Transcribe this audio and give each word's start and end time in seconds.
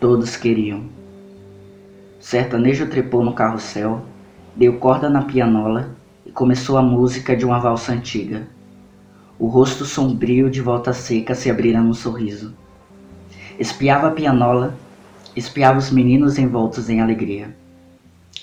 Todos 0.00 0.36
queriam. 0.36 0.82
O 2.20 2.22
sertanejo 2.22 2.86
trepou 2.86 3.24
no 3.24 3.32
carrossel, 3.32 4.02
deu 4.54 4.74
corda 4.74 5.10
na 5.10 5.22
pianola 5.22 5.90
e 6.24 6.30
começou 6.30 6.78
a 6.78 6.82
música 6.82 7.34
de 7.34 7.44
uma 7.44 7.58
valsa 7.58 7.90
antiga. 7.90 8.46
O 9.40 9.48
rosto 9.48 9.84
sombrio 9.84 10.48
de 10.48 10.62
volta 10.62 10.92
seca 10.92 11.34
se 11.34 11.50
abrira 11.50 11.80
num 11.80 11.92
sorriso. 11.92 12.54
Espiava 13.58 14.06
a 14.06 14.12
pianola, 14.12 14.72
espiava 15.34 15.80
os 15.80 15.90
meninos 15.90 16.38
envoltos 16.38 16.88
em 16.88 17.00
alegria. 17.00 17.52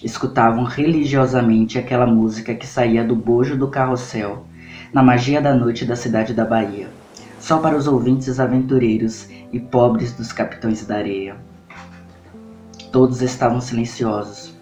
Escutavam 0.04 0.66
religiosamente 0.66 1.80
aquela 1.80 2.06
música 2.06 2.54
que 2.54 2.68
saía 2.68 3.02
do 3.02 3.16
bojo 3.16 3.58
do 3.58 3.70
carrossel, 3.70 4.46
na 4.92 5.02
magia 5.02 5.42
da 5.42 5.56
noite 5.56 5.86
da 5.86 5.96
cidade 5.96 6.34
da 6.34 6.44
Bahia, 6.44 6.90
só 7.46 7.60
para 7.60 7.78
os 7.78 7.88
ouvintes 7.88 8.40
aventureiros 8.40 9.30
e 9.54 9.60
pobres 9.60 10.12
dos 10.14 10.34
capitães 10.34 10.84
da 10.84 10.96
areia. 10.96 11.36
Todos 12.92 13.22
estavam 13.22 13.62
silenciosos. 13.62 14.58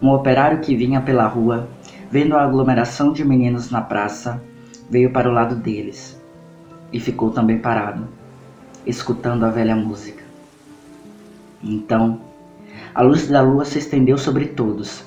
Um 0.00 0.10
operário 0.10 0.60
que 0.60 0.76
vinha 0.76 1.00
pela 1.00 1.26
rua, 1.26 1.68
vendo 2.12 2.36
a 2.36 2.44
aglomeração 2.44 3.12
de 3.12 3.24
meninos 3.24 3.68
na 3.68 3.80
praça, 3.80 4.40
veio 4.88 5.10
para 5.10 5.28
o 5.28 5.32
lado 5.32 5.56
deles 5.56 6.16
e 6.92 7.00
ficou 7.00 7.32
também 7.32 7.58
parado, 7.58 8.06
escutando 8.86 9.42
a 9.42 9.50
velha 9.50 9.74
música. 9.74 10.22
Então, 11.60 12.20
a 12.94 13.02
luz 13.02 13.26
da 13.26 13.42
lua 13.42 13.64
se 13.64 13.80
estendeu 13.80 14.16
sobre 14.16 14.46
todos, 14.46 15.04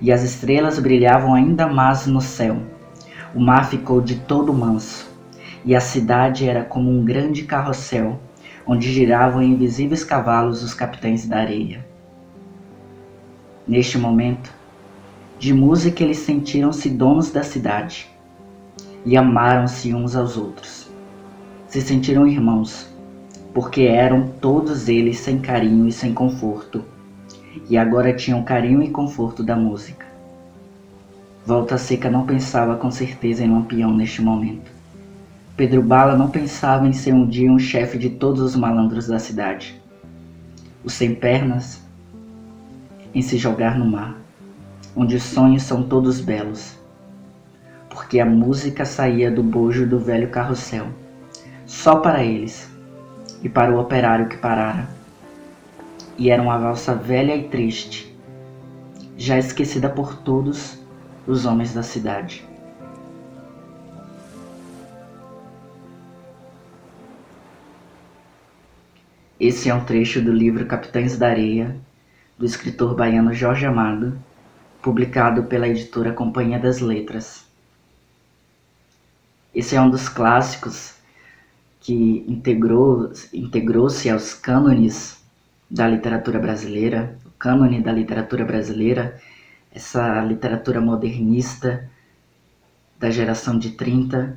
e 0.00 0.10
as 0.10 0.22
estrelas 0.22 0.78
brilhavam 0.78 1.34
ainda 1.34 1.66
mais 1.66 2.06
no 2.06 2.22
céu. 2.22 2.56
O 3.34 3.38
mar 3.38 3.68
ficou 3.68 4.00
de 4.00 4.20
todo 4.20 4.50
manso, 4.54 5.07
e 5.68 5.76
a 5.76 5.80
cidade 5.80 6.48
era 6.48 6.64
como 6.64 6.90
um 6.90 7.04
grande 7.04 7.42
carrossel, 7.42 8.18
onde 8.66 8.90
giravam 8.90 9.42
invisíveis 9.42 10.02
cavalos 10.02 10.62
os 10.62 10.72
capitães 10.72 11.28
da 11.28 11.36
areia. 11.36 11.86
Neste 13.66 13.98
momento, 13.98 14.50
de 15.38 15.52
música 15.52 16.02
eles 16.02 16.20
sentiram-se 16.20 16.88
donos 16.88 17.30
da 17.30 17.42
cidade 17.42 18.08
e 19.04 19.14
amaram-se 19.14 19.92
uns 19.92 20.16
aos 20.16 20.38
outros. 20.38 20.90
Se 21.66 21.82
sentiram 21.82 22.26
irmãos, 22.26 22.88
porque 23.52 23.82
eram 23.82 24.26
todos 24.40 24.88
eles 24.88 25.18
sem 25.18 25.38
carinho 25.38 25.86
e 25.86 25.92
sem 25.92 26.14
conforto, 26.14 26.82
e 27.68 27.76
agora 27.76 28.16
tinham 28.16 28.42
carinho 28.42 28.82
e 28.82 28.88
conforto 28.88 29.42
da 29.42 29.54
música. 29.54 30.06
Volta 31.44 31.76
Seca 31.76 32.08
não 32.08 32.24
pensava 32.24 32.74
com 32.76 32.90
certeza 32.90 33.44
em 33.44 33.50
Lampião 33.50 33.92
neste 33.94 34.22
momento. 34.22 34.77
Pedro 35.58 35.82
Bala 35.82 36.16
não 36.16 36.30
pensava 36.30 36.88
em 36.88 36.94
ser 36.94 37.12
um 37.12 37.26
dia 37.26 37.52
um 37.52 37.58
chefe 37.58 37.98
de 37.98 38.08
todos 38.08 38.40
os 38.40 38.56
malandros 38.56 39.08
da 39.08 39.18
cidade. 39.18 39.78
Os 40.82 40.94
sem 40.94 41.14
pernas 41.14 41.82
em 43.14 43.20
se 43.20 43.36
jogar 43.36 43.78
no 43.78 43.84
mar, 43.84 44.16
onde 44.96 45.16
os 45.16 45.22
sonhos 45.22 45.64
são 45.64 45.82
todos 45.82 46.18
belos 46.18 46.78
porque 47.98 48.20
a 48.20 48.24
música 48.24 48.84
saía 48.84 49.30
do 49.30 49.42
bojo 49.42 49.84
do 49.84 49.98
velho 49.98 50.30
carrossel, 50.30 50.86
só 51.66 51.96
para 51.96 52.22
eles 52.22 52.70
e 53.42 53.48
para 53.48 53.74
o 53.74 53.80
operário 53.80 54.28
que 54.28 54.36
parara. 54.36 54.88
E 56.16 56.30
era 56.30 56.40
uma 56.40 56.56
valsa 56.56 56.94
velha 56.94 57.34
e 57.36 57.48
triste, 57.48 58.16
já 59.16 59.36
esquecida 59.36 59.88
por 59.88 60.14
todos 60.18 60.78
os 61.26 61.44
homens 61.44 61.74
da 61.74 61.82
cidade. 61.82 62.46
Esse 69.40 69.70
é 69.70 69.74
um 69.74 69.84
trecho 69.84 70.20
do 70.20 70.32
livro 70.32 70.66
Capitães 70.66 71.16
da 71.16 71.28
Areia, 71.28 71.76
do 72.36 72.44
escritor 72.44 72.96
baiano 72.96 73.32
Jorge 73.32 73.64
Amado, 73.64 74.18
publicado 74.82 75.44
pela 75.44 75.68
editora 75.68 76.12
Companhia 76.12 76.58
das 76.58 76.80
Letras. 76.80 77.46
Esse 79.54 79.76
é 79.76 79.80
um 79.80 79.88
dos 79.88 80.08
clássicos 80.08 80.94
que 81.80 82.24
integrou, 82.26 83.12
integrou-se 83.32 84.10
aos 84.10 84.34
cânones 84.34 85.22
da 85.70 85.86
literatura 85.86 86.40
brasileira, 86.40 87.16
o 87.24 87.30
cânone 87.38 87.80
da 87.80 87.92
literatura 87.92 88.44
brasileira, 88.44 89.20
essa 89.70 90.20
literatura 90.24 90.80
modernista 90.80 91.88
da 92.98 93.08
geração 93.08 93.56
de 93.56 93.70
30. 93.70 94.36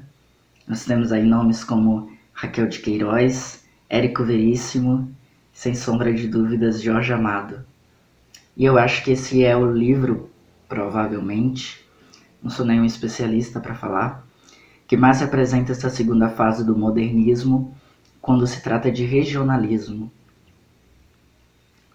Nós 0.68 0.86
temos 0.86 1.12
aí 1.12 1.24
nomes 1.24 1.64
como 1.64 2.12
Raquel 2.34 2.68
de 2.68 2.78
Queiroz, 2.78 3.61
Érico 3.94 4.24
Veríssimo, 4.24 5.14
sem 5.52 5.76
sombra 5.76 6.14
de 6.14 6.26
dúvidas, 6.26 6.82
Jorge 6.82 7.12
Amado. 7.12 7.60
E 8.56 8.64
eu 8.64 8.78
acho 8.78 9.04
que 9.04 9.12
esse 9.12 9.44
é 9.44 9.54
o 9.54 9.70
livro, 9.70 10.30
provavelmente, 10.70 11.86
não 12.42 12.50
sou 12.50 12.66
nenhum 12.66 12.86
especialista 12.86 13.60
para 13.60 13.76
falar, 13.76 14.26
que 14.88 14.96
mais 14.96 15.20
representa 15.20 15.74
essa 15.74 15.90
segunda 15.90 16.30
fase 16.30 16.66
do 16.66 16.74
modernismo 16.74 17.76
quando 18.22 18.48
se 18.48 18.64
trata 18.64 18.90
de 18.90 19.04
regionalismo. 19.04 20.10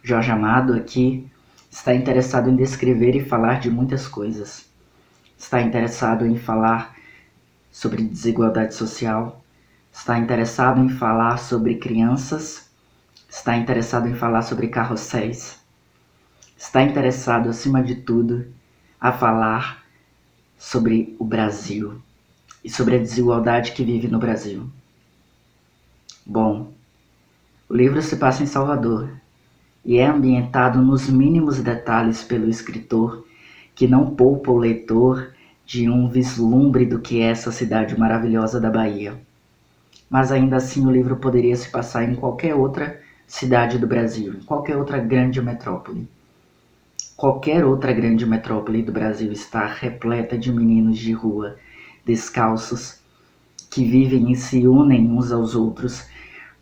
Jorge 0.02 0.30
Amado 0.30 0.74
aqui 0.74 1.26
está 1.70 1.94
interessado 1.94 2.50
em 2.50 2.56
descrever 2.56 3.16
e 3.16 3.24
falar 3.24 3.58
de 3.58 3.70
muitas 3.70 4.06
coisas. 4.06 4.68
Está 5.38 5.62
interessado 5.62 6.26
em 6.26 6.36
falar 6.36 6.94
sobre 7.72 8.02
desigualdade 8.02 8.74
social, 8.74 9.42
está 9.96 10.18
interessado 10.18 10.78
em 10.78 10.90
falar 10.90 11.38
sobre 11.38 11.76
crianças, 11.76 12.68
está 13.30 13.56
interessado 13.56 14.06
em 14.06 14.14
falar 14.14 14.42
sobre 14.42 14.68
carrosséis, 14.68 15.58
está 16.54 16.82
interessado, 16.82 17.48
acima 17.48 17.82
de 17.82 17.94
tudo, 17.94 18.46
a 19.00 19.10
falar 19.10 19.82
sobre 20.58 21.16
o 21.18 21.24
Brasil 21.24 21.98
e 22.62 22.68
sobre 22.68 22.96
a 22.96 22.98
desigualdade 22.98 23.72
que 23.72 23.82
vive 23.82 24.06
no 24.06 24.18
Brasil. 24.18 24.68
Bom, 26.26 26.74
o 27.66 27.74
livro 27.74 28.02
se 28.02 28.16
passa 28.16 28.42
em 28.42 28.46
Salvador 28.46 29.08
e 29.82 29.96
é 29.96 30.06
ambientado 30.06 30.82
nos 30.82 31.08
mínimos 31.08 31.62
detalhes 31.62 32.22
pelo 32.22 32.50
escritor, 32.50 33.26
que 33.74 33.88
não 33.88 34.14
poupa 34.14 34.50
o 34.50 34.58
leitor 34.58 35.32
de 35.64 35.88
um 35.88 36.06
vislumbre 36.06 36.84
do 36.84 37.00
que 37.00 37.22
é 37.22 37.30
essa 37.30 37.50
cidade 37.50 37.98
maravilhosa 37.98 38.60
da 38.60 38.70
Bahia. 38.70 39.25
Mas 40.08 40.30
ainda 40.30 40.56
assim 40.56 40.86
o 40.86 40.90
livro 40.90 41.16
poderia 41.16 41.56
se 41.56 41.70
passar 41.70 42.04
em 42.04 42.14
qualquer 42.14 42.54
outra 42.54 43.00
cidade 43.26 43.78
do 43.78 43.86
Brasil, 43.86 44.34
em 44.34 44.42
qualquer 44.42 44.76
outra 44.76 44.98
grande 44.98 45.42
metrópole. 45.42 46.08
Qualquer 47.16 47.64
outra 47.64 47.92
grande 47.92 48.26
metrópole 48.26 48.82
do 48.82 48.92
Brasil 48.92 49.32
está 49.32 49.66
repleta 49.66 50.36
de 50.36 50.52
meninos 50.52 50.98
de 50.98 51.12
rua 51.12 51.56
descalços, 52.04 53.00
que 53.68 53.84
vivem 53.84 54.30
e 54.30 54.36
se 54.36 54.66
unem 54.68 55.10
uns 55.10 55.32
aos 55.32 55.56
outros 55.56 56.06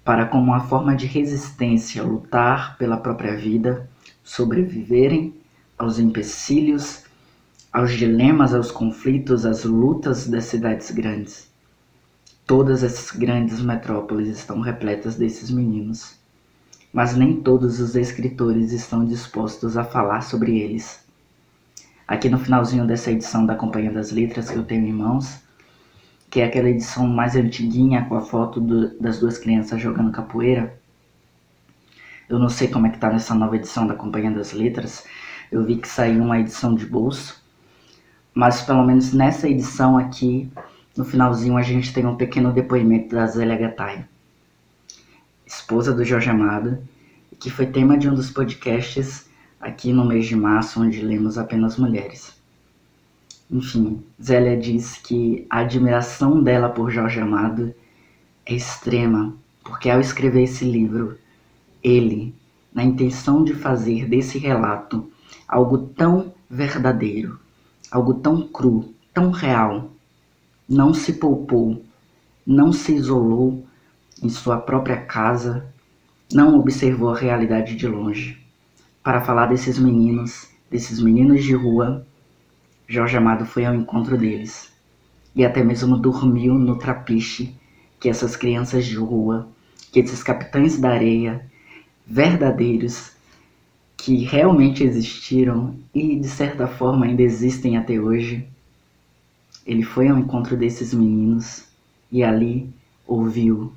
para, 0.02 0.26
como 0.26 0.44
uma 0.44 0.60
forma 0.60 0.96
de 0.96 1.06
resistência, 1.06 2.02
lutar 2.02 2.78
pela 2.78 2.96
própria 2.96 3.36
vida, 3.36 3.88
sobreviverem 4.22 5.34
aos 5.78 5.98
empecilhos, 5.98 7.04
aos 7.72 7.92
dilemas, 7.92 8.54
aos 8.54 8.70
conflitos, 8.70 9.44
às 9.44 9.64
lutas 9.64 10.26
das 10.26 10.44
cidades 10.44 10.90
grandes. 10.90 11.52
Todas 12.46 12.82
essas 12.82 13.10
grandes 13.16 13.62
metrópoles 13.62 14.28
estão 14.28 14.60
repletas 14.60 15.16
desses 15.16 15.50
meninos, 15.50 16.18
mas 16.92 17.16
nem 17.16 17.40
todos 17.40 17.80
os 17.80 17.96
escritores 17.96 18.70
estão 18.70 19.02
dispostos 19.02 19.78
a 19.78 19.84
falar 19.84 20.20
sobre 20.20 20.58
eles. 20.58 21.02
Aqui 22.06 22.28
no 22.28 22.38
finalzinho 22.38 22.86
dessa 22.86 23.10
edição 23.10 23.46
da 23.46 23.54
Companhia 23.54 23.90
das 23.90 24.10
Letras 24.10 24.50
que 24.50 24.56
eu 24.56 24.62
tenho 24.62 24.86
em 24.86 24.92
mãos, 24.92 25.40
que 26.28 26.42
é 26.42 26.44
aquela 26.44 26.68
edição 26.68 27.06
mais 27.06 27.34
antiguinha 27.34 28.04
com 28.04 28.14
a 28.14 28.20
foto 28.20 28.60
do, 28.60 28.94
das 29.00 29.18
duas 29.18 29.38
crianças 29.38 29.80
jogando 29.80 30.12
capoeira. 30.12 30.78
Eu 32.28 32.38
não 32.38 32.50
sei 32.50 32.68
como 32.68 32.86
é 32.86 32.90
que 32.90 32.98
tá 32.98 33.10
nessa 33.10 33.34
nova 33.34 33.56
edição 33.56 33.86
da 33.86 33.94
Companhia 33.94 34.30
das 34.30 34.52
Letras. 34.52 35.06
Eu 35.50 35.64
vi 35.64 35.76
que 35.76 35.88
saiu 35.88 36.22
uma 36.22 36.38
edição 36.38 36.74
de 36.74 36.84
bolso. 36.84 37.42
Mas 38.34 38.60
pelo 38.60 38.84
menos 38.84 39.14
nessa 39.14 39.48
edição 39.48 39.96
aqui, 39.96 40.50
no 40.96 41.04
finalzinho, 41.04 41.56
a 41.56 41.62
gente 41.62 41.92
tem 41.92 42.06
um 42.06 42.16
pequeno 42.16 42.52
depoimento 42.52 43.14
da 43.14 43.26
Zélia 43.26 43.56
Gattai, 43.56 44.04
esposa 45.44 45.92
do 45.92 46.04
Jorge 46.04 46.30
Amado, 46.30 46.78
que 47.38 47.50
foi 47.50 47.66
tema 47.66 47.98
de 47.98 48.08
um 48.08 48.14
dos 48.14 48.30
podcasts 48.30 49.28
aqui 49.60 49.92
no 49.92 50.04
mês 50.04 50.26
de 50.26 50.36
março, 50.36 50.80
onde 50.80 51.00
lemos 51.02 51.36
apenas 51.36 51.76
mulheres. 51.76 52.34
Enfim, 53.50 54.02
Zélia 54.22 54.56
diz 54.56 54.96
que 54.98 55.46
a 55.50 55.58
admiração 55.58 56.42
dela 56.42 56.68
por 56.68 56.90
Jorge 56.90 57.20
Amado 57.20 57.74
é 58.46 58.54
extrema, 58.54 59.34
porque 59.64 59.90
ao 59.90 60.00
escrever 60.00 60.44
esse 60.44 60.64
livro, 60.64 61.18
ele, 61.82 62.34
na 62.72 62.84
intenção 62.84 63.42
de 63.42 63.52
fazer 63.54 64.06
desse 64.06 64.38
relato 64.38 65.10
algo 65.48 65.78
tão 65.78 66.32
verdadeiro, 66.48 67.38
algo 67.90 68.14
tão 68.14 68.46
cru, 68.48 68.94
tão 69.12 69.30
real, 69.30 69.90
não 70.68 70.94
se 70.94 71.14
poupou, 71.14 71.84
não 72.46 72.72
se 72.72 72.94
isolou 72.94 73.66
em 74.22 74.28
sua 74.28 74.58
própria 74.58 74.96
casa, 74.96 75.66
não 76.32 76.58
observou 76.58 77.10
a 77.10 77.18
realidade 77.18 77.76
de 77.76 77.86
longe. 77.86 78.38
Para 79.02 79.20
falar 79.20 79.46
desses 79.46 79.78
meninos, 79.78 80.48
desses 80.70 81.00
meninos 81.00 81.44
de 81.44 81.54
rua, 81.54 82.06
Jorge 82.88 83.16
Amado 83.16 83.44
foi 83.44 83.64
ao 83.64 83.74
encontro 83.74 84.16
deles 84.16 84.72
e 85.34 85.44
até 85.44 85.62
mesmo 85.62 85.96
dormiu 85.96 86.54
no 86.54 86.78
trapiche 86.78 87.54
que 87.98 88.08
essas 88.08 88.36
crianças 88.36 88.86
de 88.86 88.96
rua, 88.96 89.48
que 89.92 90.00
esses 90.00 90.22
capitães 90.22 90.78
da 90.78 90.90
areia 90.90 91.44
verdadeiros 92.06 93.12
que 93.96 94.24
realmente 94.24 94.84
existiram 94.84 95.76
e 95.94 96.16
de 96.16 96.28
certa 96.28 96.66
forma 96.66 97.06
ainda 97.06 97.22
existem 97.22 97.76
até 97.76 97.98
hoje. 97.98 98.46
Ele 99.66 99.82
foi 99.82 100.08
ao 100.08 100.18
encontro 100.18 100.56
desses 100.56 100.92
meninos 100.92 101.64
e 102.12 102.22
ali 102.22 102.72
ouviu, 103.06 103.72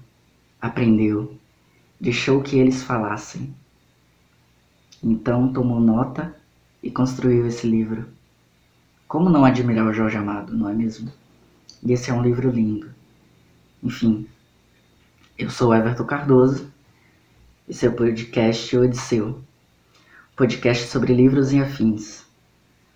aprendeu, 0.62 1.38
deixou 2.00 2.42
que 2.42 2.58
eles 2.58 2.84
falassem. 2.84 3.54
Então 5.02 5.52
tomou 5.54 5.80
nota 5.80 6.36
e 6.84 6.92
construiu 6.92 7.48
esse 7.48 7.68
livro. 7.68 8.06
Como 9.08 9.30
não 9.30 9.46
admirar 9.46 9.88
o 9.88 9.94
Jorge 9.94 10.18
Amado, 10.18 10.56
não 10.56 10.70
é 10.70 10.74
mesmo? 10.74 11.12
E 11.84 11.94
esse 11.94 12.10
é 12.10 12.14
um 12.14 12.22
livro 12.22 12.52
lindo. 12.52 12.90
Enfim, 13.82 14.28
eu 15.38 15.50
sou 15.50 15.74
Everton 15.74 16.04
Cardoso 16.04 16.70
e 17.68 17.74
seu 17.74 17.94
podcast 17.94 18.76
Odisseu, 18.76 19.42
podcast 20.36 20.88
sobre 20.88 21.14
livros 21.14 21.54
e 21.54 21.62
afins. 21.62 22.27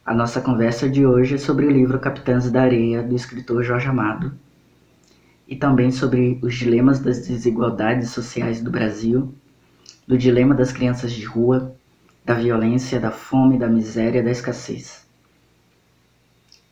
A 0.04 0.16
nossa 0.16 0.42
conversa 0.42 0.90
de 0.90 1.06
hoje 1.06 1.36
é 1.36 1.38
sobre 1.38 1.68
o 1.68 1.70
livro 1.70 2.00
Capitães 2.00 2.50
da 2.50 2.64
Areia, 2.64 3.04
do 3.04 3.16
escritor 3.16 3.64
Jorge 3.64 3.88
Amado, 3.88 4.34
e 5.48 5.56
também 5.56 5.92
sobre 5.92 6.40
os 6.42 6.56
dilemas 6.56 7.00
das 7.00 7.28
desigualdades 7.28 8.10
sociais 8.10 8.64
do 8.64 8.72
Brasil, 8.72 9.32
do 10.08 10.18
dilema 10.18 10.56
das 10.56 10.72
crianças 10.72 11.12
de 11.12 11.24
rua, 11.24 11.76
da 12.26 12.34
violência, 12.34 13.00
da 13.00 13.12
fome, 13.12 13.60
da 13.60 13.68
miséria, 13.68 14.24
da 14.24 14.32
escassez. 14.32 15.06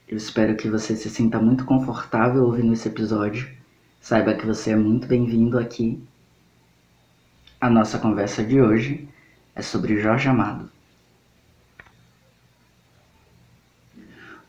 Eu 0.08 0.18
espero 0.18 0.56
que 0.56 0.68
você 0.68 0.96
se 0.96 1.08
sinta 1.08 1.40
muito 1.40 1.66
confortável 1.66 2.44
ouvindo 2.46 2.74
esse 2.74 2.88
episódio. 2.88 3.48
Saiba 4.02 4.34
que 4.34 4.46
você 4.46 4.72
é 4.72 4.76
muito 4.76 5.08
bem-vindo 5.08 5.60
aqui. 5.60 6.02
A 7.62 7.70
nossa 7.70 8.00
conversa 8.00 8.44
de 8.44 8.60
hoje 8.60 9.08
é 9.54 9.62
sobre 9.62 10.02
Jorge 10.02 10.28
Amado. 10.28 10.79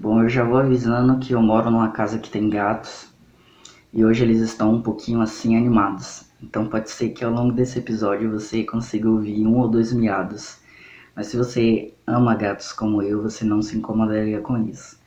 Bom, 0.00 0.22
eu 0.22 0.30
já 0.30 0.42
vou 0.42 0.56
avisando 0.56 1.18
que 1.18 1.34
eu 1.34 1.42
moro 1.42 1.70
numa 1.70 1.90
casa 1.90 2.18
que 2.18 2.30
tem 2.30 2.48
gatos 2.48 3.08
e 3.92 4.02
hoje 4.02 4.24
eles 4.24 4.40
estão 4.40 4.72
um 4.72 4.80
pouquinho 4.80 5.20
assim 5.20 5.54
animados. 5.54 6.24
Então 6.42 6.66
pode 6.66 6.90
ser 6.90 7.10
que 7.10 7.22
ao 7.22 7.30
longo 7.30 7.52
desse 7.52 7.78
episódio 7.78 8.30
você 8.30 8.64
consiga 8.64 9.10
ouvir 9.10 9.46
um 9.46 9.58
ou 9.58 9.68
dois 9.68 9.92
miados. 9.92 10.56
Mas 11.14 11.26
se 11.26 11.36
você 11.36 11.92
ama 12.06 12.34
gatos 12.34 12.72
como 12.72 13.02
eu, 13.02 13.20
você 13.20 13.44
não 13.44 13.60
se 13.60 13.76
incomodaria 13.76 14.40
com 14.40 14.56
isso. 14.66 14.98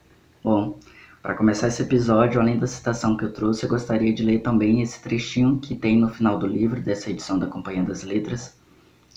Bom, 0.44 0.78
para 1.24 1.34
começar 1.34 1.69
esse 1.69 1.81
episódio, 1.81 2.39
além 2.39 2.60
da 2.60 2.68
citação 2.68 3.18
que 3.18 3.25
eu 3.25 3.34
trouxe, 3.34 3.63
eu 3.63 3.69
gostaria 3.69 4.13
de 4.13 4.22
ler 4.22 4.44
também 4.44 4.84
esse 4.84 5.01
trechinho 5.01 5.57
que 5.57 5.74
tem 5.74 5.98
no 5.98 6.10
final 6.10 6.38
do 6.38 6.46
livro, 6.46 6.80
dessa 6.80 7.10
edição 7.10 7.39
da 7.39 7.48
Companhia 7.48 7.81
das 7.81 8.04
Letras, 8.04 8.56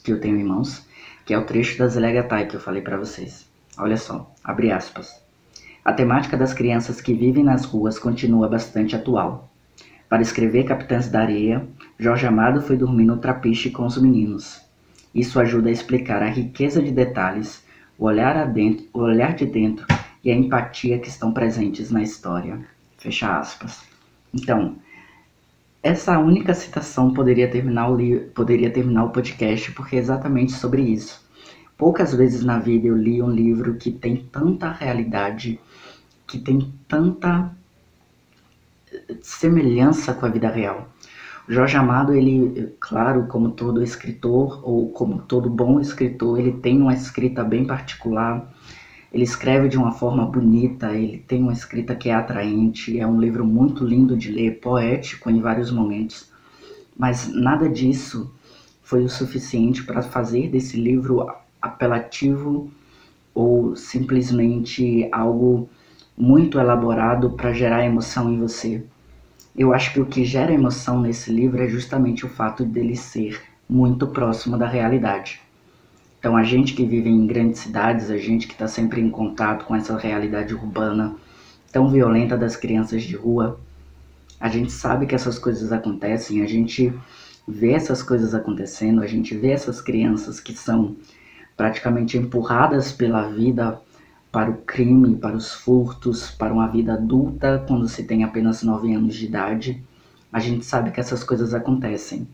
que 0.02 0.10
eu 0.10 0.18
tenho 0.22 0.38
em 0.38 0.44
mãos, 0.44 0.86
que 1.26 1.34
é 1.34 1.38
o 1.38 1.44
trecho 1.44 1.76
da 1.76 1.86
Zélia 1.86 2.22
Gattai 2.22 2.46
que 2.46 2.56
eu 2.56 2.60
falei 2.60 2.80
para 2.80 2.96
vocês. 2.96 3.46
Olha 3.76 3.98
só, 3.98 4.34
abre 4.42 4.72
aspas. 4.72 5.25
A 5.86 5.92
temática 5.92 6.36
das 6.36 6.52
crianças 6.52 7.00
que 7.00 7.14
vivem 7.14 7.44
nas 7.44 7.64
ruas 7.64 7.96
continua 7.96 8.48
bastante 8.48 8.96
atual. 8.96 9.48
Para 10.08 10.20
escrever 10.20 10.64
Capitães 10.64 11.08
da 11.08 11.20
Areia, 11.20 11.64
Jorge 11.96 12.26
Amado 12.26 12.60
foi 12.60 12.76
dormir 12.76 13.04
no 13.04 13.18
trapiche 13.18 13.70
com 13.70 13.86
os 13.86 13.96
meninos. 13.96 14.60
Isso 15.14 15.38
ajuda 15.38 15.68
a 15.68 15.72
explicar 15.72 16.24
a 16.24 16.28
riqueza 16.28 16.82
de 16.82 16.90
detalhes, 16.90 17.64
o 17.96 18.06
olhar, 18.06 18.36
adentro, 18.36 18.84
o 18.92 18.98
olhar 18.98 19.36
de 19.36 19.46
dentro 19.46 19.86
e 20.24 20.30
a 20.32 20.34
empatia 20.34 20.98
que 20.98 21.06
estão 21.06 21.32
presentes 21.32 21.88
na 21.92 22.02
história. 22.02 22.66
Fecha 22.98 23.38
aspas. 23.38 23.84
Então, 24.34 24.78
essa 25.84 26.18
única 26.18 26.52
citação 26.52 27.14
poderia 27.14 27.48
terminar 27.48 27.92
o, 27.92 27.96
poderia 28.34 28.72
terminar 28.72 29.04
o 29.04 29.10
podcast 29.10 29.70
porque 29.70 29.94
é 29.94 30.00
exatamente 30.00 30.50
sobre 30.50 30.82
isso. 30.82 31.24
Poucas 31.78 32.12
vezes 32.12 32.42
na 32.42 32.58
vida 32.58 32.88
eu 32.88 32.96
li 32.96 33.22
um 33.22 33.30
livro 33.30 33.74
que 33.74 33.92
tem 33.92 34.16
tanta 34.16 34.72
realidade, 34.72 35.60
que 36.36 36.44
tem 36.44 36.72
tanta 36.86 37.50
semelhança 39.22 40.12
com 40.12 40.26
a 40.26 40.28
vida 40.28 40.48
real. 40.48 40.88
Jorge 41.48 41.76
Amado, 41.76 42.12
ele, 42.12 42.74
claro, 42.80 43.26
como 43.28 43.50
todo 43.50 43.82
escritor 43.82 44.60
ou 44.68 44.90
como 44.90 45.22
todo 45.22 45.48
bom 45.48 45.80
escritor, 45.80 46.38
ele 46.38 46.52
tem 46.52 46.80
uma 46.80 46.92
escrita 46.92 47.44
bem 47.44 47.64
particular, 47.64 48.52
ele 49.12 49.22
escreve 49.22 49.68
de 49.68 49.78
uma 49.78 49.92
forma 49.92 50.26
bonita, 50.26 50.92
ele 50.92 51.18
tem 51.26 51.40
uma 51.40 51.52
escrita 51.52 51.94
que 51.94 52.08
é 52.08 52.14
atraente, 52.14 52.98
é 52.98 53.06
um 53.06 53.20
livro 53.20 53.46
muito 53.46 53.84
lindo 53.84 54.16
de 54.16 54.30
ler, 54.30 54.60
poético 54.60 55.30
em 55.30 55.40
vários 55.40 55.70
momentos. 55.70 56.30
Mas 56.96 57.28
nada 57.32 57.68
disso 57.68 58.30
foi 58.82 59.04
o 59.04 59.08
suficiente 59.08 59.84
para 59.84 60.02
fazer 60.02 60.50
desse 60.50 60.76
livro 60.76 61.30
apelativo 61.62 62.70
ou 63.32 63.76
simplesmente 63.76 65.08
algo 65.12 65.68
muito 66.16 66.58
elaborado 66.58 67.30
para 67.30 67.52
gerar 67.52 67.84
emoção 67.84 68.32
em 68.32 68.38
você. 68.38 68.82
Eu 69.56 69.74
acho 69.74 69.92
que 69.92 70.00
o 70.00 70.06
que 70.06 70.24
gera 70.24 70.52
emoção 70.52 71.00
nesse 71.00 71.30
livro 71.30 71.62
é 71.62 71.68
justamente 71.68 72.24
o 72.24 72.28
fato 72.28 72.64
dele 72.64 72.96
ser 72.96 73.40
muito 73.68 74.06
próximo 74.06 74.56
da 74.56 74.66
realidade. 74.66 75.40
Então, 76.18 76.36
a 76.36 76.42
gente 76.42 76.74
que 76.74 76.84
vive 76.84 77.08
em 77.08 77.26
grandes 77.26 77.60
cidades, 77.60 78.10
a 78.10 78.16
gente 78.16 78.46
que 78.46 78.52
está 78.52 78.66
sempre 78.66 79.00
em 79.00 79.10
contato 79.10 79.64
com 79.64 79.76
essa 79.76 79.96
realidade 79.96 80.54
urbana 80.54 81.14
tão 81.70 81.88
violenta 81.90 82.36
das 82.36 82.56
crianças 82.56 83.02
de 83.02 83.14
rua, 83.14 83.60
a 84.40 84.48
gente 84.48 84.72
sabe 84.72 85.06
que 85.06 85.14
essas 85.14 85.38
coisas 85.38 85.72
acontecem, 85.72 86.42
a 86.42 86.46
gente 86.46 86.92
vê 87.46 87.72
essas 87.72 88.02
coisas 88.02 88.34
acontecendo, 88.34 89.02
a 89.02 89.06
gente 89.06 89.36
vê 89.36 89.50
essas 89.50 89.80
crianças 89.80 90.40
que 90.40 90.52
são 90.52 90.96
praticamente 91.56 92.18
empurradas 92.18 92.92
pela 92.92 93.28
vida 93.28 93.80
para 94.36 94.50
o 94.50 94.58
crime, 94.58 95.16
para 95.16 95.34
os 95.34 95.50
furtos, 95.54 96.30
para 96.30 96.52
uma 96.52 96.68
vida 96.68 96.92
adulta 96.92 97.64
quando 97.66 97.88
se 97.88 98.04
tem 98.04 98.22
apenas 98.22 98.62
9 98.62 98.92
anos 98.92 99.14
de 99.14 99.24
idade. 99.24 99.82
A 100.30 100.38
gente 100.38 100.62
sabe 100.62 100.90
que 100.90 101.00
essas 101.00 101.24
coisas 101.24 101.54
acontecem. 101.54 102.28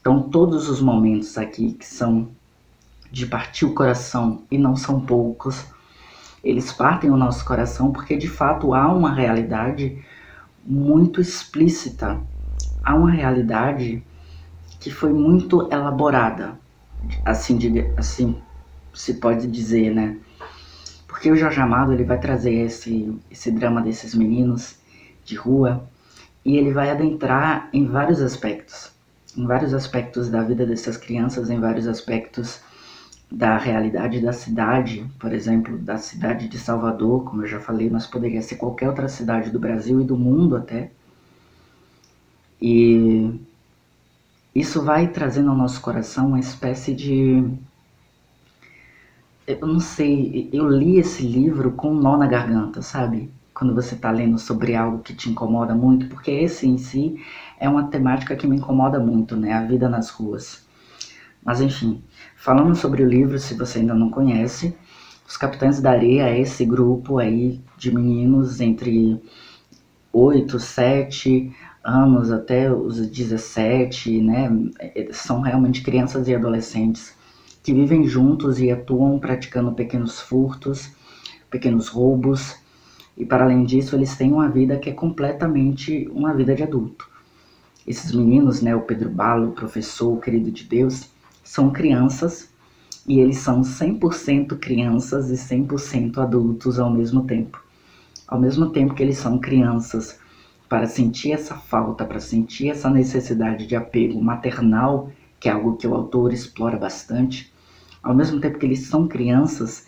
Então, 0.00 0.22
todos 0.22 0.68
os 0.68 0.80
momentos 0.80 1.38
aqui 1.38 1.74
que 1.74 1.86
são 1.86 2.26
de 3.12 3.26
partir 3.26 3.64
o 3.64 3.72
coração, 3.72 4.42
e 4.50 4.58
não 4.58 4.74
são 4.74 5.00
poucos, 5.00 5.66
eles 6.42 6.72
partem 6.72 7.10
o 7.10 7.16
nosso 7.16 7.44
coração 7.44 7.92
porque 7.92 8.16
de 8.16 8.26
fato 8.26 8.74
há 8.74 8.92
uma 8.92 9.14
realidade 9.14 10.04
muito 10.66 11.20
explícita, 11.20 12.20
há 12.82 12.96
uma 12.96 13.12
realidade 13.12 14.02
que 14.80 14.90
foi 14.90 15.12
muito 15.12 15.68
elaborada, 15.70 16.58
assim, 17.24 17.56
assim 17.96 18.36
se 18.92 19.14
pode 19.14 19.46
dizer, 19.46 19.94
né? 19.94 20.18
Porque 21.10 21.28
o 21.28 21.36
Jorge 21.36 21.60
Amado 21.60 21.92
ele 21.92 22.04
vai 22.04 22.20
trazer 22.20 22.54
esse, 22.54 23.12
esse 23.28 23.50
drama 23.50 23.82
desses 23.82 24.14
meninos 24.14 24.76
de 25.24 25.34
rua 25.34 25.84
e 26.44 26.56
ele 26.56 26.72
vai 26.72 26.88
adentrar 26.88 27.68
em 27.72 27.84
vários 27.84 28.22
aspectos, 28.22 28.92
em 29.36 29.44
vários 29.44 29.74
aspectos 29.74 30.28
da 30.30 30.40
vida 30.40 30.64
dessas 30.64 30.96
crianças, 30.96 31.50
em 31.50 31.58
vários 31.58 31.88
aspectos 31.88 32.60
da 33.28 33.58
realidade 33.58 34.20
da 34.20 34.32
cidade, 34.32 35.04
por 35.18 35.32
exemplo, 35.32 35.76
da 35.78 35.98
cidade 35.98 36.46
de 36.46 36.58
Salvador, 36.58 37.24
como 37.24 37.42
eu 37.42 37.48
já 37.48 37.58
falei, 37.58 37.90
mas 37.90 38.06
poderia 38.06 38.40
ser 38.40 38.54
qualquer 38.54 38.88
outra 38.88 39.08
cidade 39.08 39.50
do 39.50 39.58
Brasil 39.58 40.00
e 40.00 40.04
do 40.04 40.16
mundo 40.16 40.56
até. 40.56 40.92
E 42.62 43.34
isso 44.54 44.80
vai 44.82 45.08
trazendo 45.08 45.50
ao 45.50 45.56
nosso 45.56 45.80
coração 45.80 46.28
uma 46.28 46.40
espécie 46.40 46.94
de. 46.94 47.44
Eu 49.58 49.66
não 49.66 49.80
sei, 49.80 50.48
eu 50.52 50.68
li 50.68 50.98
esse 50.98 51.22
livro 51.24 51.72
com 51.72 51.90
um 51.90 52.00
nó 52.00 52.16
na 52.16 52.26
garganta, 52.26 52.80
sabe? 52.82 53.30
Quando 53.52 53.74
você 53.74 53.96
está 53.96 54.08
lendo 54.10 54.38
sobre 54.38 54.76
algo 54.76 55.00
que 55.00 55.12
te 55.12 55.28
incomoda 55.28 55.74
muito, 55.74 56.06
porque 56.06 56.30
esse 56.30 56.68
em 56.68 56.78
si 56.78 57.20
é 57.58 57.68
uma 57.68 57.88
temática 57.88 58.36
que 58.36 58.46
me 58.46 58.56
incomoda 58.56 59.00
muito, 59.00 59.36
né? 59.36 59.52
A 59.52 59.64
vida 59.64 59.88
nas 59.88 60.08
ruas. 60.08 60.64
Mas 61.44 61.60
enfim, 61.60 62.00
falando 62.36 62.76
sobre 62.76 63.02
o 63.02 63.08
livro, 63.08 63.38
se 63.40 63.54
você 63.54 63.80
ainda 63.80 63.94
não 63.94 64.08
conhece, 64.08 64.76
Os 65.26 65.36
Capitães 65.36 65.80
da 65.80 65.90
Areia 65.90 66.28
é 66.28 66.38
esse 66.40 66.64
grupo 66.64 67.18
aí 67.18 67.60
de 67.76 67.92
meninos 67.92 68.60
entre 68.60 69.20
8, 70.12 70.58
7 70.60 71.52
anos 71.82 72.30
até 72.30 72.72
os 72.72 73.04
17, 73.04 74.20
né? 74.20 74.48
São 75.12 75.40
realmente 75.40 75.82
crianças 75.82 76.28
e 76.28 76.34
adolescentes 76.34 77.18
que 77.62 77.72
vivem 77.72 78.04
juntos 78.04 78.60
e 78.60 78.70
atuam 78.70 79.18
praticando 79.18 79.72
pequenos 79.72 80.20
furtos, 80.20 80.92
pequenos 81.50 81.88
roubos, 81.88 82.56
e 83.16 83.26
para 83.26 83.44
além 83.44 83.64
disso, 83.64 83.94
eles 83.94 84.16
têm 84.16 84.32
uma 84.32 84.48
vida 84.48 84.78
que 84.78 84.88
é 84.88 84.92
completamente 84.92 86.08
uma 86.12 86.32
vida 86.32 86.54
de 86.54 86.62
adulto. 86.62 87.08
Esses 87.86 88.12
meninos, 88.12 88.62
né, 88.62 88.74
o 88.74 88.82
Pedro 88.82 89.10
Balo, 89.10 89.48
o 89.48 89.52
professor, 89.52 90.12
o 90.12 90.20
querido 90.20 90.50
de 90.50 90.64
Deus, 90.64 91.10
são 91.42 91.70
crianças 91.70 92.48
e 93.06 93.18
eles 93.18 93.38
são 93.38 93.62
100% 93.62 94.58
crianças 94.58 95.30
e 95.30 95.34
100% 95.34 96.18
adultos 96.18 96.78
ao 96.78 96.90
mesmo 96.90 97.24
tempo. 97.24 97.62
Ao 98.26 98.40
mesmo 98.40 98.70
tempo 98.70 98.94
que 98.94 99.02
eles 99.02 99.18
são 99.18 99.38
crianças 99.38 100.18
para 100.68 100.86
sentir 100.86 101.32
essa 101.32 101.56
falta, 101.56 102.04
para 102.04 102.20
sentir 102.20 102.70
essa 102.70 102.88
necessidade 102.88 103.66
de 103.66 103.74
apego 103.74 104.22
maternal, 104.22 105.10
que 105.40 105.48
é 105.48 105.52
algo 105.52 105.76
que 105.76 105.86
o 105.86 105.94
autor 105.94 106.32
explora 106.32 106.76
bastante, 106.76 107.52
ao 108.02 108.14
mesmo 108.14 108.38
tempo 108.40 108.58
que 108.58 108.66
eles 108.66 108.86
são 108.86 109.08
crianças, 109.08 109.84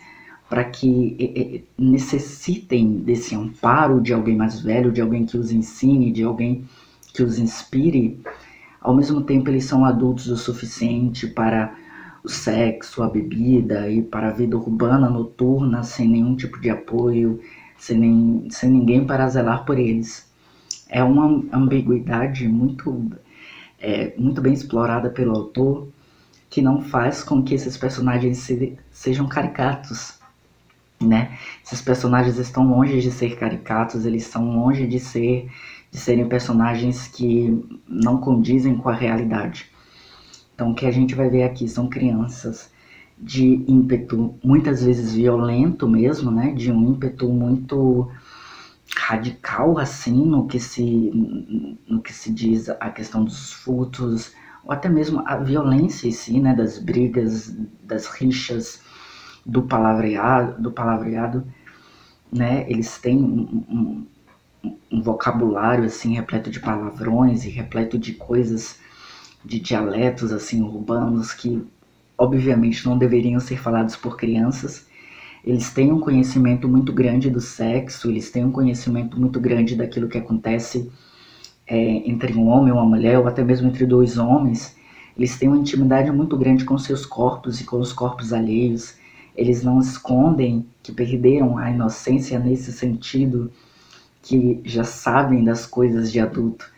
para 0.49 0.63
que 0.65 1.63
necessitem 1.77 2.97
desse 2.97 3.35
amparo 3.35 4.01
de 4.01 4.13
alguém 4.13 4.35
mais 4.35 4.59
velho, 4.59 4.91
de 4.91 5.01
alguém 5.01 5.25
que 5.25 5.37
os 5.37 5.51
ensine, 5.51 6.11
de 6.11 6.23
alguém 6.23 6.65
que 7.13 7.23
os 7.23 7.39
inspire, 7.39 8.19
ao 8.81 8.93
mesmo 8.93 9.21
tempo 9.21 9.49
eles 9.49 9.65
são 9.65 9.85
adultos 9.85 10.27
o 10.27 10.35
suficiente 10.35 11.27
para 11.27 11.73
o 12.23 12.29
sexo, 12.29 13.01
a 13.01 13.09
bebida 13.09 13.89
e 13.89 14.01
para 14.01 14.29
a 14.29 14.31
vida 14.31 14.57
urbana 14.57 15.09
noturna 15.09 15.83
sem 15.83 16.09
nenhum 16.09 16.35
tipo 16.35 16.59
de 16.59 16.69
apoio, 16.69 17.39
sem, 17.77 17.97
nem, 17.97 18.47
sem 18.49 18.69
ninguém 18.69 19.05
para 19.05 19.27
zelar 19.29 19.65
por 19.65 19.77
eles. 19.77 20.31
É 20.89 21.03
uma 21.03 21.43
ambiguidade 21.51 22.47
muito, 22.47 23.11
é, 23.83 24.13
muito 24.17 24.41
bem 24.41 24.53
explorada 24.53 25.09
pelo 25.09 25.35
autor 25.35 25.89
que 26.49 26.61
não 26.61 26.81
faz 26.81 27.21
com 27.21 27.43
que 27.43 27.53
esses 27.53 27.75
personagens 27.77 28.37
se, 28.37 28.77
sejam 28.89 29.27
caricatos, 29.27 30.19
né? 31.01 31.37
Esses 31.63 31.81
personagens 31.81 32.37
estão 32.37 32.65
longe 32.69 33.01
de 33.01 33.11
ser 33.11 33.35
caricatos, 33.37 34.05
eles 34.05 34.23
estão 34.23 34.55
longe 34.55 34.87
de 34.87 34.99
ser 34.99 35.49
de 35.91 35.99
serem 35.99 36.27
personagens 36.27 37.07
que 37.07 37.63
não 37.87 38.17
condizem 38.17 38.75
com 38.75 38.89
a 38.89 38.95
realidade. 38.95 39.69
Então, 40.55 40.71
o 40.71 40.75
que 40.75 40.87
a 40.87 40.91
gente 40.91 41.13
vai 41.13 41.29
ver 41.29 41.43
aqui 41.43 41.67
são 41.67 41.87
crianças 41.87 42.71
de 43.15 43.63
ímpeto 43.67 44.33
muitas 44.43 44.83
vezes 44.83 45.13
violento 45.13 45.87
mesmo, 45.87 46.31
né? 46.31 46.51
De 46.51 46.71
um 46.71 46.83
ímpeto 46.83 47.27
muito 47.29 48.09
radical 49.05 49.77
assim 49.77 50.25
no 50.25 50.47
que 50.47 50.59
se 50.59 51.11
no 51.87 52.01
que 52.01 52.13
se 52.13 52.31
diz 52.31 52.69
a 52.69 52.89
questão 52.89 53.25
dos 53.25 53.51
furtos 53.51 54.33
ou 54.63 54.71
até 54.71 54.87
mesmo 54.87 55.21
a 55.25 55.35
violência 55.35 56.07
em 56.07 56.11
si, 56.11 56.39
né, 56.39 56.55
das 56.55 56.79
brigas, 56.79 57.53
das 57.83 58.07
rixas, 58.07 58.81
do 59.45 59.63
palavreado, 59.63 60.61
do 60.61 60.71
palavreado, 60.71 61.45
né? 62.31 62.65
Eles 62.69 62.97
têm 62.97 63.17
um, 63.17 64.05
um, 64.63 64.71
um 64.89 65.01
vocabulário 65.01 65.83
assim 65.83 66.13
repleto 66.15 66.49
de 66.49 66.61
palavrões 66.61 67.43
e 67.43 67.49
repleto 67.49 67.99
de 67.99 68.13
coisas 68.13 68.79
de 69.43 69.59
dialetos 69.59 70.31
assim 70.31 70.61
urbanos 70.61 71.33
que 71.33 71.61
obviamente 72.17 72.85
não 72.85 72.97
deveriam 72.97 73.41
ser 73.41 73.57
falados 73.57 73.97
por 73.97 74.15
crianças. 74.15 74.87
Eles 75.43 75.69
têm 75.71 75.91
um 75.91 75.99
conhecimento 75.99 76.67
muito 76.67 76.93
grande 76.93 77.29
do 77.29 77.41
sexo, 77.41 78.09
eles 78.09 78.31
têm 78.31 78.45
um 78.45 78.51
conhecimento 78.51 79.19
muito 79.19 79.39
grande 79.39 79.75
daquilo 79.75 80.07
que 80.07 80.17
acontece 80.17 80.91
é, 81.67 81.77
entre 82.09 82.33
um 82.33 82.47
homem 82.47 82.69
e 82.69 82.71
uma 82.71 82.85
mulher, 82.85 83.19
ou 83.19 83.27
até 83.27 83.43
mesmo 83.43 83.67
entre 83.67 83.85
dois 83.85 84.17
homens. 84.17 84.75
Eles 85.17 85.37
têm 85.37 85.49
uma 85.49 85.57
intimidade 85.57 86.11
muito 86.11 86.37
grande 86.37 86.65
com 86.65 86.77
seus 86.77 87.05
corpos 87.05 87.59
e 87.59 87.65
com 87.65 87.77
os 87.77 87.91
corpos 87.91 88.31
alheios. 88.31 88.95
Eles 89.35 89.63
não 89.63 89.79
escondem 89.79 90.65
que 90.81 90.91
perderam 90.91 91.57
a 91.57 91.69
inocência 91.69 92.39
nesse 92.39 92.71
sentido, 92.71 93.51
que 94.21 94.61
já 94.63 94.83
sabem 94.83 95.43
das 95.43 95.65
coisas 95.65 96.11
de 96.11 96.19
adulto. 96.19 96.71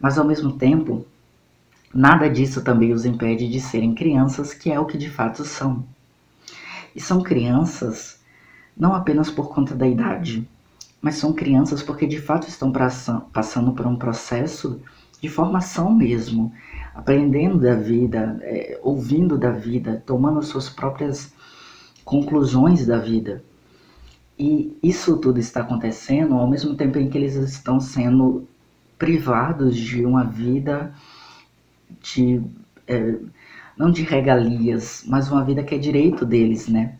Mas 0.00 0.18
ao 0.18 0.26
mesmo 0.26 0.52
tempo, 0.52 1.06
Nada 1.94 2.28
disso 2.28 2.62
também 2.62 2.92
os 2.92 3.06
impede 3.06 3.48
de 3.48 3.60
serem 3.60 3.94
crianças, 3.94 4.52
que 4.52 4.70
é 4.70 4.78
o 4.78 4.84
que 4.84 4.98
de 4.98 5.08
fato 5.08 5.42
são. 5.42 5.84
E 6.98 7.00
são 7.00 7.22
crianças 7.22 8.18
não 8.76 8.92
apenas 8.92 9.30
por 9.30 9.54
conta 9.54 9.72
da 9.72 9.86
idade, 9.86 10.48
mas 11.00 11.14
são 11.14 11.32
crianças 11.32 11.80
porque 11.80 12.08
de 12.08 12.20
fato 12.20 12.48
estão 12.48 12.72
passando 13.32 13.70
por 13.70 13.86
um 13.86 13.94
processo 13.94 14.82
de 15.22 15.28
formação 15.28 15.94
mesmo, 15.94 16.52
aprendendo 16.92 17.56
da 17.56 17.76
vida, 17.76 18.40
é, 18.42 18.80
ouvindo 18.82 19.38
da 19.38 19.52
vida, 19.52 20.02
tomando 20.04 20.42
suas 20.42 20.68
próprias 20.68 21.32
conclusões 22.04 22.84
da 22.84 22.98
vida. 22.98 23.44
E 24.36 24.76
isso 24.82 25.18
tudo 25.18 25.38
está 25.38 25.60
acontecendo 25.60 26.34
ao 26.34 26.50
mesmo 26.50 26.74
tempo 26.74 26.98
em 26.98 27.08
que 27.08 27.16
eles 27.16 27.36
estão 27.36 27.78
sendo 27.78 28.44
privados 28.98 29.76
de 29.76 30.04
uma 30.04 30.24
vida 30.24 30.92
de 32.02 32.42
é, 32.88 33.14
não 33.78 33.92
de 33.92 34.02
regalias, 34.02 35.04
mas 35.06 35.30
uma 35.30 35.44
vida 35.44 35.62
que 35.62 35.74
é 35.74 35.78
direito 35.78 36.26
deles, 36.26 36.66
né? 36.66 36.96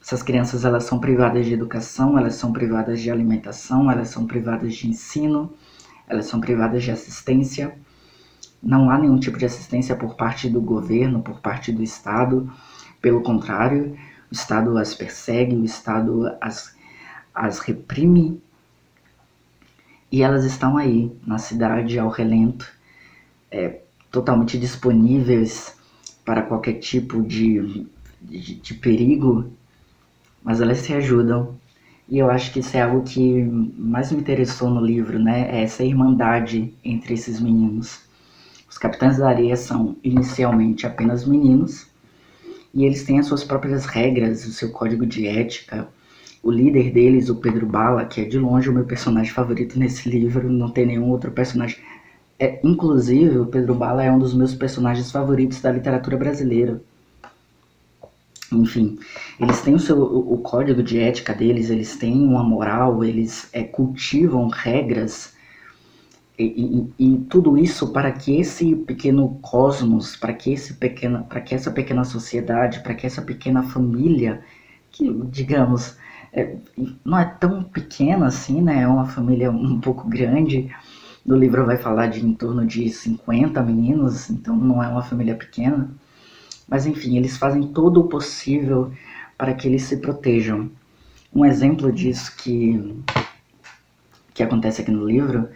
Essas 0.00 0.22
crianças 0.22 0.64
elas 0.64 0.84
são 0.84 0.98
privadas 0.98 1.44
de 1.44 1.52
educação, 1.52 2.18
elas 2.18 2.36
são 2.36 2.52
privadas 2.52 3.00
de 3.00 3.10
alimentação, 3.10 3.90
elas 3.90 4.08
são 4.08 4.26
privadas 4.26 4.74
de 4.74 4.88
ensino, 4.88 5.52
elas 6.08 6.26
são 6.26 6.40
privadas 6.40 6.82
de 6.82 6.90
assistência. 6.90 7.76
Não 8.62 8.90
há 8.90 8.98
nenhum 8.98 9.20
tipo 9.20 9.38
de 9.38 9.44
assistência 9.44 9.94
por 9.94 10.16
parte 10.16 10.48
do 10.48 10.60
governo, 10.60 11.22
por 11.22 11.40
parte 11.40 11.70
do 11.70 11.82
Estado. 11.82 12.50
Pelo 13.00 13.20
contrário, 13.20 13.96
o 14.30 14.34
Estado 14.34 14.76
as 14.78 14.94
persegue, 14.94 15.54
o 15.54 15.64
Estado 15.64 16.34
as, 16.40 16.74
as 17.34 17.58
reprime. 17.58 18.40
E 20.10 20.22
elas 20.22 20.44
estão 20.44 20.78
aí, 20.78 21.14
na 21.26 21.38
cidade, 21.38 21.98
ao 21.98 22.08
relento, 22.08 22.66
é, 23.50 23.80
totalmente 24.10 24.58
disponíveis 24.58 25.80
para 26.24 26.42
qualquer 26.42 26.74
tipo 26.74 27.22
de, 27.22 27.86
de, 28.20 28.54
de 28.54 28.74
perigo, 28.74 29.50
mas 30.42 30.60
elas 30.60 30.78
se 30.78 30.92
ajudam. 30.92 31.54
E 32.08 32.18
eu 32.18 32.30
acho 32.30 32.52
que 32.52 32.60
isso 32.60 32.76
é 32.76 32.82
algo 32.82 33.02
que 33.02 33.42
mais 33.76 34.12
me 34.12 34.20
interessou 34.20 34.68
no 34.68 34.84
livro, 34.84 35.18
né? 35.18 35.48
É 35.50 35.62
essa 35.62 35.84
irmandade 35.84 36.72
entre 36.84 37.14
esses 37.14 37.40
meninos. 37.40 38.00
Os 38.68 38.78
Capitães 38.78 39.18
da 39.18 39.28
Areia 39.28 39.56
são 39.56 39.96
inicialmente 40.02 40.86
apenas 40.86 41.26
meninos 41.26 41.86
e 42.74 42.84
eles 42.84 43.04
têm 43.04 43.18
as 43.18 43.26
suas 43.26 43.44
próprias 43.44 43.84
regras, 43.84 44.46
o 44.46 44.52
seu 44.52 44.70
código 44.70 45.04
de 45.04 45.26
ética. 45.26 45.88
O 46.42 46.50
líder 46.50 46.90
deles, 46.90 47.28
o 47.28 47.36
Pedro 47.36 47.66
Bala, 47.66 48.04
que 48.04 48.20
é 48.20 48.24
de 48.24 48.38
longe 48.38 48.68
o 48.68 48.72
meu 48.72 48.84
personagem 48.84 49.32
favorito 49.32 49.78
nesse 49.78 50.08
livro, 50.08 50.50
não 50.50 50.70
tem 50.70 50.86
nenhum 50.86 51.08
outro 51.10 51.30
personagem 51.30 51.78
é, 52.42 52.58
inclusive, 52.64 53.38
o 53.38 53.46
Pedro 53.46 53.72
Bala 53.72 54.02
é 54.02 54.10
um 54.10 54.18
dos 54.18 54.34
meus 54.34 54.52
personagens 54.52 55.12
favoritos 55.12 55.60
da 55.60 55.70
literatura 55.70 56.16
brasileira. 56.16 56.82
Enfim, 58.50 58.98
eles 59.38 59.60
têm 59.60 59.74
o, 59.74 59.78
seu, 59.78 60.02
o, 60.02 60.36
código 60.38 60.82
de 60.82 60.98
ética 60.98 61.32
deles, 61.32 61.70
eles 61.70 61.96
têm 61.96 62.26
uma 62.26 62.42
moral, 62.42 63.04
eles 63.04 63.48
é, 63.52 63.62
cultivam 63.62 64.48
regras 64.48 65.34
e, 66.36 66.90
e, 66.98 67.14
e, 67.14 67.18
tudo 67.30 67.56
isso 67.56 67.92
para 67.92 68.10
que 68.10 68.40
esse 68.40 68.74
pequeno 68.74 69.38
cosmos, 69.40 70.16
para 70.16 70.32
que 70.32 70.52
esse 70.52 70.74
pequeno, 70.74 71.24
para 71.24 71.40
que 71.40 71.54
essa 71.54 71.70
pequena 71.70 72.04
sociedade, 72.04 72.80
para 72.80 72.94
que 72.94 73.06
essa 73.06 73.22
pequena 73.22 73.62
família, 73.62 74.42
que 74.90 75.08
digamos 75.30 75.96
é, 76.32 76.56
não 77.04 77.18
é 77.18 77.24
tão 77.24 77.62
pequena 77.62 78.26
assim, 78.26 78.60
né? 78.60 78.82
É 78.82 78.88
uma 78.88 79.06
família 79.06 79.50
um 79.50 79.78
pouco 79.78 80.08
grande 80.08 80.70
no 81.24 81.36
livro 81.36 81.64
vai 81.64 81.76
falar 81.76 82.08
de 82.08 82.24
em 82.24 82.34
torno 82.34 82.66
de 82.66 82.88
50 82.88 83.62
meninos, 83.62 84.28
então 84.28 84.56
não 84.56 84.82
é 84.82 84.88
uma 84.88 85.02
família 85.02 85.36
pequena. 85.36 85.88
Mas 86.68 86.86
enfim, 86.86 87.16
eles 87.16 87.36
fazem 87.36 87.68
todo 87.68 88.00
o 88.00 88.08
possível 88.08 88.92
para 89.38 89.54
que 89.54 89.68
eles 89.68 89.82
se 89.82 89.98
protejam. 89.98 90.70
Um 91.34 91.44
exemplo 91.44 91.92
disso 91.92 92.36
que, 92.36 93.02
que 94.34 94.42
acontece 94.42 94.82
aqui 94.82 94.90
no 94.90 95.06
livro 95.06 95.48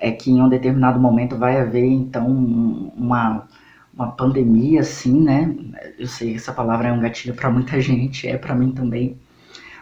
é 0.00 0.10
que 0.10 0.30
em 0.30 0.42
um 0.42 0.48
determinado 0.48 0.98
momento 0.98 1.36
vai 1.36 1.60
haver 1.60 1.84
então 1.84 2.26
uma, 2.26 3.48
uma 3.94 4.10
pandemia 4.10 4.80
assim, 4.80 5.20
né? 5.20 5.54
Eu 5.98 6.08
sei 6.08 6.32
que 6.32 6.36
essa 6.36 6.52
palavra 6.52 6.88
é 6.88 6.92
um 6.92 7.00
gatilho 7.00 7.34
para 7.34 7.50
muita 7.50 7.80
gente, 7.80 8.26
é 8.26 8.36
para 8.36 8.54
mim 8.54 8.72
também. 8.72 9.16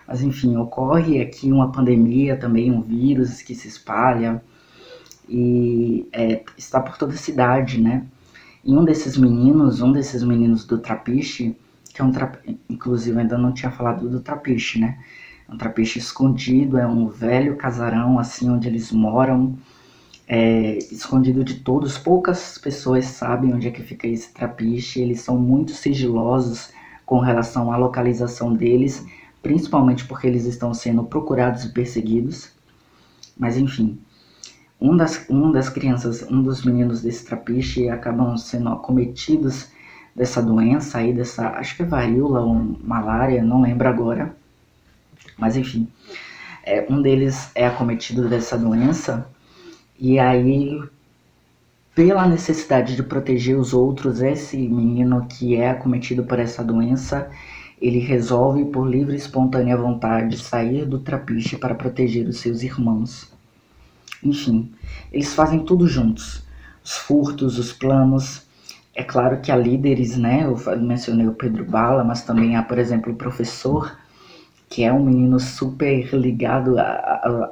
Mas 0.07 0.23
enfim, 0.23 0.57
ocorre 0.57 1.21
aqui 1.23 1.51
uma 1.51 1.73
pandemia 1.73 2.37
também, 2.37 2.71
um 2.71 2.83
vírus 2.83 3.41
que 3.41 3.55
se 3.55 3.69
espalha 3.69 4.43
e 5.31 6.09
é, 6.13 6.43
está 6.59 6.81
por 6.81 6.99
toda 6.99 7.15
a 7.15 7.17
cidade, 7.17 7.81
né? 7.81 8.05
E 8.65 8.75
um 8.75 8.85
desses 8.85 9.17
meninos, 9.17 9.81
um 9.81 9.93
desses 9.93 10.23
meninos 10.23 10.65
do 10.65 10.79
Trapiche, 10.79 11.57
que 11.95 12.03
é 12.03 12.05
um 12.05 12.11
trapiche, 12.11 12.59
inclusive 12.69 13.19
ainda 13.19 13.39
não 13.39 13.53
tinha 13.53 13.71
falado 13.71 14.09
do 14.09 14.21
Trapiche, 14.21 14.81
né? 14.81 14.99
É 15.49 15.53
um 15.53 15.57
trapiche 15.57 15.99
escondido, 15.99 16.79
é 16.79 16.87
um 16.87 17.09
velho 17.09 17.57
casarão 17.57 18.19
assim 18.19 18.49
onde 18.51 18.69
eles 18.69 18.93
moram, 18.93 19.57
é, 20.29 20.79
escondido 20.93 21.43
de 21.43 21.55
todos. 21.61 21.99
Poucas 21.99 22.57
pessoas 22.59 23.07
sabem 23.07 23.53
onde 23.53 23.67
é 23.67 23.71
que 23.71 23.83
fica 23.83 24.07
esse 24.07 24.33
trapiche. 24.33 25.01
Eles 25.01 25.21
são 25.21 25.37
muito 25.39 25.73
sigilosos 25.73 26.71
com 27.05 27.19
relação 27.19 27.73
à 27.73 27.77
localização 27.77 28.55
deles, 28.55 29.05
principalmente 29.43 30.05
porque 30.07 30.27
eles 30.27 30.45
estão 30.45 30.73
sendo 30.73 31.03
procurados 31.03 31.65
e 31.65 31.73
perseguidos. 31.73 32.53
Mas 33.37 33.57
enfim, 33.57 33.99
um 34.81 34.97
das, 34.97 35.27
um 35.29 35.53
das 35.53 35.69
crianças, 35.69 36.23
um 36.31 36.43
dos 36.43 36.65
meninos 36.65 37.03
desse 37.03 37.27
trapiche 37.27 37.89
acabam 37.89 38.37
sendo 38.37 38.71
acometidos 38.71 39.69
dessa 40.17 40.43
doença 40.43 40.99
aí, 40.99 41.13
dessa, 41.13 41.49
acho 41.51 41.77
que 41.77 41.83
é 41.83 41.87
varíola 41.87 42.41
ou 42.41 42.55
malária, 42.83 43.43
não 43.43 43.61
lembro 43.61 43.89
agora. 43.89 44.35
Mas 45.37 45.57
enfim, 45.57 45.87
é, 46.65 46.87
um 46.89 47.03
deles 47.03 47.51
é 47.55 47.67
acometido 47.67 48.29
dessa 48.29 48.57
doença 48.57 49.27
e 49.99 50.19
aí 50.19 50.81
pela 51.95 52.27
necessidade 52.27 52.97
de 52.97 53.03
proteger 53.03 53.59
os 53.59 53.75
outros, 53.75 54.23
esse 54.23 54.57
menino 54.57 55.27
que 55.27 55.57
é 55.57 55.71
acometido 55.71 56.25
por 56.25 56.39
essa 56.39 56.65
doença, 56.65 57.29
ele 57.81 57.99
resolve 57.99 58.65
por 58.67 58.89
livre 58.89 59.15
e 59.15 59.19
espontânea 59.19 59.77
vontade 59.77 60.39
sair 60.39 60.87
do 60.87 60.99
trapiche 60.99 61.57
para 61.57 61.75
proteger 61.75 62.27
os 62.27 62.41
seus 62.41 62.63
irmãos. 62.63 63.31
Enfim, 64.23 64.71
eles 65.13 65.35
fazem 65.35 65.65
tudo 65.65 65.89
juntos. 65.89 66.43
Os 66.85 66.97
furtos, 66.97 67.59
os 67.59 67.73
planos. 67.73 68.47
É 68.95 69.03
claro 69.03 69.41
que 69.41 69.51
há 69.51 69.57
líderes, 69.57 70.17
né? 70.17 70.45
Eu 70.45 70.57
mencionei 70.79 71.27
o 71.27 71.35
Pedro 71.35 71.65
Bala, 71.65 72.05
mas 72.05 72.23
também 72.23 72.57
há, 72.57 72.63
por 72.63 72.79
exemplo, 72.79 73.13
o 73.13 73.17
professor, 73.17 73.97
que 74.69 74.85
é 74.85 74.93
um 74.93 75.05
menino 75.05 75.41
super 75.41 76.13
ligado 76.15 76.77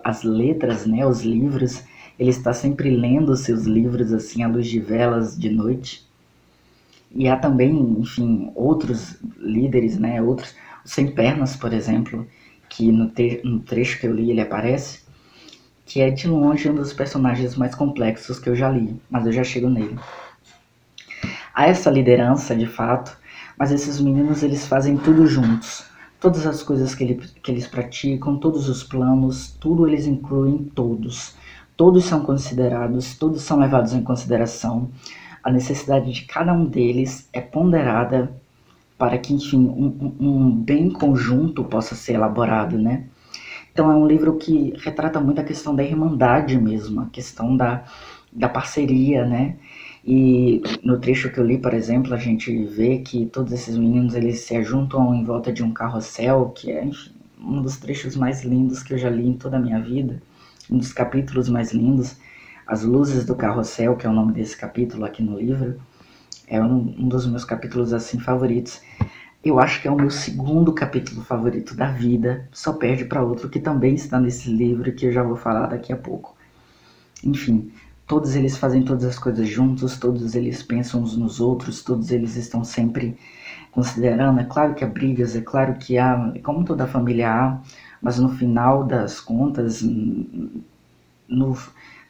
às 0.05 0.23
letras, 0.23 0.87
né? 0.87 1.03
Aos 1.03 1.23
livros. 1.23 1.83
Ele 2.19 2.31
está 2.31 2.53
sempre 2.53 2.91
lendo 2.91 3.37
seus 3.37 3.65
livros 3.65 4.13
assim 4.13 4.43
à 4.43 4.49
luz 4.49 4.67
de 4.67 4.81
velas 4.81 5.39
de 5.39 5.49
noite. 5.51 6.07
E 7.15 7.29
há 7.29 7.37
também, 7.37 7.97
enfim, 7.99 8.51
outros 8.55 9.17
líderes, 9.39 9.99
né? 9.99 10.21
Outros, 10.21 10.55
Sem 10.85 11.13
Pernas, 11.13 11.57
por 11.57 11.73
exemplo, 11.73 12.27
que 12.69 12.93
no, 12.93 13.11
no 13.45 13.61
trecho 13.61 14.01
que 14.01 14.07
eu 14.07 14.15
li 14.15 14.31
ele 14.31 14.41
aparece, 14.41 15.01
que 15.89 16.03
é 16.03 16.11
de 16.11 16.29
longe 16.29 16.69
um 16.69 16.75
dos 16.75 16.93
personagens 16.93 17.57
mais 17.57 17.75
complexos 17.75 18.39
que 18.39 18.51
eu 18.51 18.55
já 18.55 18.71
li, 18.71 19.01
mas 19.09 19.25
eu 19.25 19.33
já 19.33 19.43
chego 19.43 19.71
nele. 19.71 19.99
Há 21.55 21.67
essa 21.67 21.91
liderança, 21.91 22.55
de 22.55 22.67
fato, 22.67 23.17
mas 23.59 23.73
esses 23.73 23.99
meninos 23.99 24.43
eles 24.43 24.67
fazem 24.67 24.99
tudo 24.99 25.27
juntos. 25.27 25.87
Todas 26.21 26.47
as 26.47 26.63
coisas 26.63 26.95
que, 26.95 27.05
ele, 27.05 27.15
que 27.43 27.51
eles 27.51 27.67
praticam, 27.67 28.37
todos 28.37 28.69
os 28.69 28.85
planos, 28.85 29.57
tudo 29.59 29.89
eles 29.89 30.07
incluem 30.07 30.59
todos. 30.75 31.35
Todos 31.75 32.05
são 32.05 32.21
considerados, 32.21 33.17
todos 33.17 33.41
são 33.41 33.59
levados 33.59 33.95
em 33.95 34.03
consideração. 34.03 34.91
A 35.43 35.51
necessidade 35.51 36.13
de 36.13 36.23
cada 36.27 36.53
um 36.53 36.67
deles 36.67 37.29
é 37.33 37.41
ponderada 37.41 38.31
para 38.99 39.17
que, 39.17 39.33
enfim, 39.33 39.67
um, 39.67 40.15
um 40.21 40.51
bem 40.51 40.91
conjunto 40.91 41.65
possa 41.65 41.95
ser 41.95 42.15
elaborado, 42.15 42.77
né? 42.77 43.05
Então 43.79 43.93
é 43.93 43.95
um 43.95 44.09
livro 44.09 44.35
que 44.35 44.75
retrata 44.79 45.21
muito 45.21 45.41
a 45.41 45.45
questão 45.45 45.73
da 45.73 45.85
irmandade 45.85 46.61
mesmo, 46.61 47.01
a 47.01 47.07
questão 47.07 47.57
da, 47.57 47.85
da 48.33 48.49
parceria, 48.49 49.25
né? 49.25 49.55
E 50.05 50.61
no 50.83 50.99
trecho 50.99 51.31
que 51.31 51.39
eu 51.39 51.47
li, 51.47 51.59
por 51.59 51.73
exemplo, 51.73 52.13
a 52.13 52.17
gente 52.17 52.53
vê 52.65 52.99
que 52.99 53.27
todos 53.27 53.53
esses 53.53 53.77
meninos 53.77 54.17
eles 54.17 54.41
se 54.41 54.57
ajuntam 54.57 55.15
em 55.15 55.23
volta 55.23 55.53
de 55.53 55.63
um 55.63 55.73
carrossel, 55.73 56.47
que 56.57 56.73
é 56.73 56.85
enfim, 56.85 57.13
um 57.41 57.63
dos 57.63 57.77
trechos 57.77 58.17
mais 58.17 58.43
lindos 58.43 58.83
que 58.83 58.95
eu 58.95 58.99
já 58.99 59.09
li 59.09 59.29
em 59.29 59.35
toda 59.35 59.59
a 59.59 59.61
minha 59.61 59.81
vida, 59.81 60.21
um 60.69 60.77
dos 60.77 60.93
capítulos 60.93 61.49
mais 61.49 61.73
lindos. 61.73 62.17
As 62.67 62.83
Luzes 62.83 63.25
do 63.25 63.37
Carrossel, 63.37 63.95
que 63.95 64.09
é 64.09 64.11
o 64.11 64.13
nome 64.13 64.33
desse 64.33 64.57
capítulo 64.57 65.05
aqui 65.05 65.23
no 65.23 65.39
livro, 65.39 65.81
é 66.49 66.61
um, 66.61 66.97
um 66.99 67.09
dos 67.09 67.29
meus 67.29 67.45
capítulos 67.45 67.93
assim 67.93 68.19
favoritos. 68.19 68.81
Eu 69.45 69.61
acho 69.61 69.81
que 69.81 69.87
é 69.87 69.91
o 69.91 69.97
meu 69.97 70.11
segundo 70.11 70.73
capítulo 70.73 71.23
favorito 71.23 71.75
da 71.75 71.91
vida, 71.91 72.49
só 72.53 72.73
perde 72.73 73.05
para 73.05 73.23
outro 73.23 73.49
que 73.49 73.61
também 73.61 73.95
está 73.95 74.19
nesse 74.19 74.51
livro 74.51 74.93
que 74.93 75.07
eu 75.07 75.13
já 75.13 75.23
vou 75.23 75.37
falar 75.37 75.67
daqui 75.67 75.93
a 75.93 75.97
pouco. 75.97 76.37
Enfim, 77.23 77.73
todos 78.07 78.35
eles 78.35 78.57
fazem 78.57 78.83
todas 78.83 79.05
as 79.05 79.19
coisas 79.19 79.49
juntos, 79.49 79.99
todos 79.99 80.35
eles 80.35 80.63
pensam 80.63 81.03
uns 81.03 81.17
nos 81.17 81.41
outros, 81.41 81.83
todos 81.85 82.11
eles 82.11 82.35
estão 82.37 82.65
sempre 82.65 83.17
considerando. 83.71 84.41
É 84.41 84.45
claro 84.45 84.75
que 84.75 84.85
há 84.85 84.89
brigas, 84.89 85.37
é 85.37 85.41
claro 85.41 85.75
que 85.75 85.99
há, 85.99 86.33
como 86.43 86.65
toda 86.65 86.87
família 86.87 87.31
há, 87.33 87.61
mas 88.03 88.19
no 88.19 88.31
final 88.31 88.85
das 88.85 89.21
contas, 89.21 89.83
no, 91.29 91.57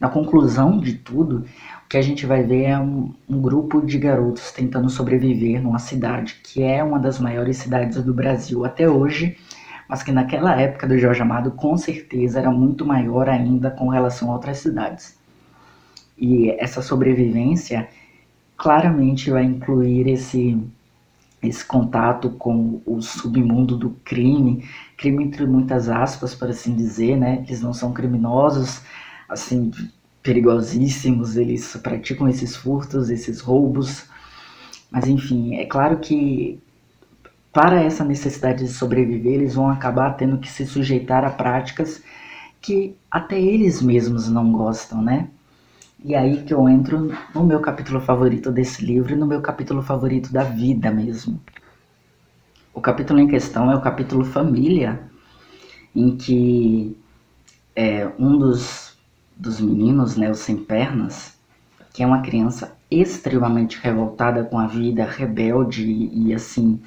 na 0.00 0.08
conclusão 0.08 0.78
de 0.78 0.94
tudo, 0.94 1.44
o 1.84 1.88
que 1.88 1.96
a 1.96 2.02
gente 2.02 2.24
vai 2.24 2.42
ver 2.42 2.64
é 2.64 2.78
um, 2.78 3.12
um, 3.28 3.40
grupo 3.40 3.84
de 3.84 3.98
garotos 3.98 4.52
tentando 4.52 4.88
sobreviver 4.88 5.60
numa 5.62 5.78
cidade 5.78 6.40
que 6.44 6.62
é 6.62 6.82
uma 6.84 6.98
das 6.98 7.18
maiores 7.18 7.56
cidades 7.56 8.02
do 8.02 8.14
Brasil 8.14 8.64
até 8.64 8.88
hoje, 8.88 9.36
mas 9.88 10.02
que 10.02 10.12
naquela 10.12 10.60
época 10.60 10.86
do 10.86 10.98
Jorge 10.98 11.22
Amado 11.22 11.50
com 11.52 11.76
certeza 11.76 12.38
era 12.38 12.50
muito 12.50 12.84
maior 12.84 13.28
ainda 13.28 13.70
com 13.70 13.88
relação 13.88 14.30
a 14.30 14.34
outras 14.34 14.58
cidades. 14.58 15.18
E 16.16 16.50
essa 16.58 16.82
sobrevivência 16.82 17.88
claramente 18.56 19.30
vai 19.30 19.44
incluir 19.44 20.08
esse 20.08 20.60
esse 21.40 21.64
contato 21.64 22.30
com 22.30 22.82
o 22.84 23.00
submundo 23.00 23.76
do 23.76 23.90
crime, 24.04 24.64
crime 24.96 25.22
entre 25.22 25.46
muitas 25.46 25.88
aspas, 25.88 26.34
para 26.34 26.50
assim 26.50 26.74
dizer, 26.74 27.16
né? 27.16 27.44
Eles 27.46 27.62
não 27.62 27.72
são 27.72 27.92
criminosos, 27.92 28.82
assim, 29.28 29.70
perigosíssimos, 30.22 31.36
eles 31.36 31.76
praticam 31.76 32.28
esses 32.28 32.56
furtos, 32.56 33.10
esses 33.10 33.40
roubos. 33.40 34.06
Mas 34.90 35.06
enfim, 35.06 35.56
é 35.56 35.66
claro 35.66 35.98
que 35.98 36.60
para 37.52 37.82
essa 37.82 38.04
necessidade 38.04 38.64
de 38.64 38.72
sobreviver, 38.72 39.34
eles 39.34 39.54
vão 39.54 39.68
acabar 39.68 40.12
tendo 40.14 40.38
que 40.38 40.48
se 40.48 40.66
sujeitar 40.66 41.24
a 41.24 41.30
práticas 41.30 42.02
que 42.60 42.96
até 43.10 43.40
eles 43.40 43.80
mesmos 43.82 44.28
não 44.28 44.52
gostam, 44.52 45.02
né? 45.02 45.28
E 46.04 46.14
aí 46.14 46.44
que 46.44 46.54
eu 46.54 46.68
entro 46.68 47.12
no 47.34 47.44
meu 47.44 47.60
capítulo 47.60 48.00
favorito 48.00 48.52
desse 48.52 48.84
livro 48.84 49.12
e 49.12 49.16
no 49.16 49.26
meu 49.26 49.40
capítulo 49.40 49.82
favorito 49.82 50.32
da 50.32 50.44
vida 50.44 50.90
mesmo. 50.90 51.40
O 52.72 52.80
capítulo 52.80 53.18
em 53.18 53.26
questão 53.26 53.70
é 53.72 53.74
o 53.74 53.80
capítulo 53.80 54.24
Família, 54.24 55.00
em 55.94 56.16
que 56.16 56.96
é, 57.74 58.08
um 58.18 58.38
dos, 58.38 58.87
dos 59.38 59.60
meninos, 59.60 60.16
né, 60.16 60.30
o 60.30 60.34
Sem 60.34 60.56
Pernas, 60.56 61.38
que 61.92 62.02
é 62.02 62.06
uma 62.06 62.22
criança 62.22 62.76
extremamente 62.90 63.78
revoltada 63.80 64.42
com 64.44 64.58
a 64.58 64.66
vida, 64.66 65.04
rebelde 65.04 65.84
e, 65.84 66.28
e 66.28 66.34
assim, 66.34 66.80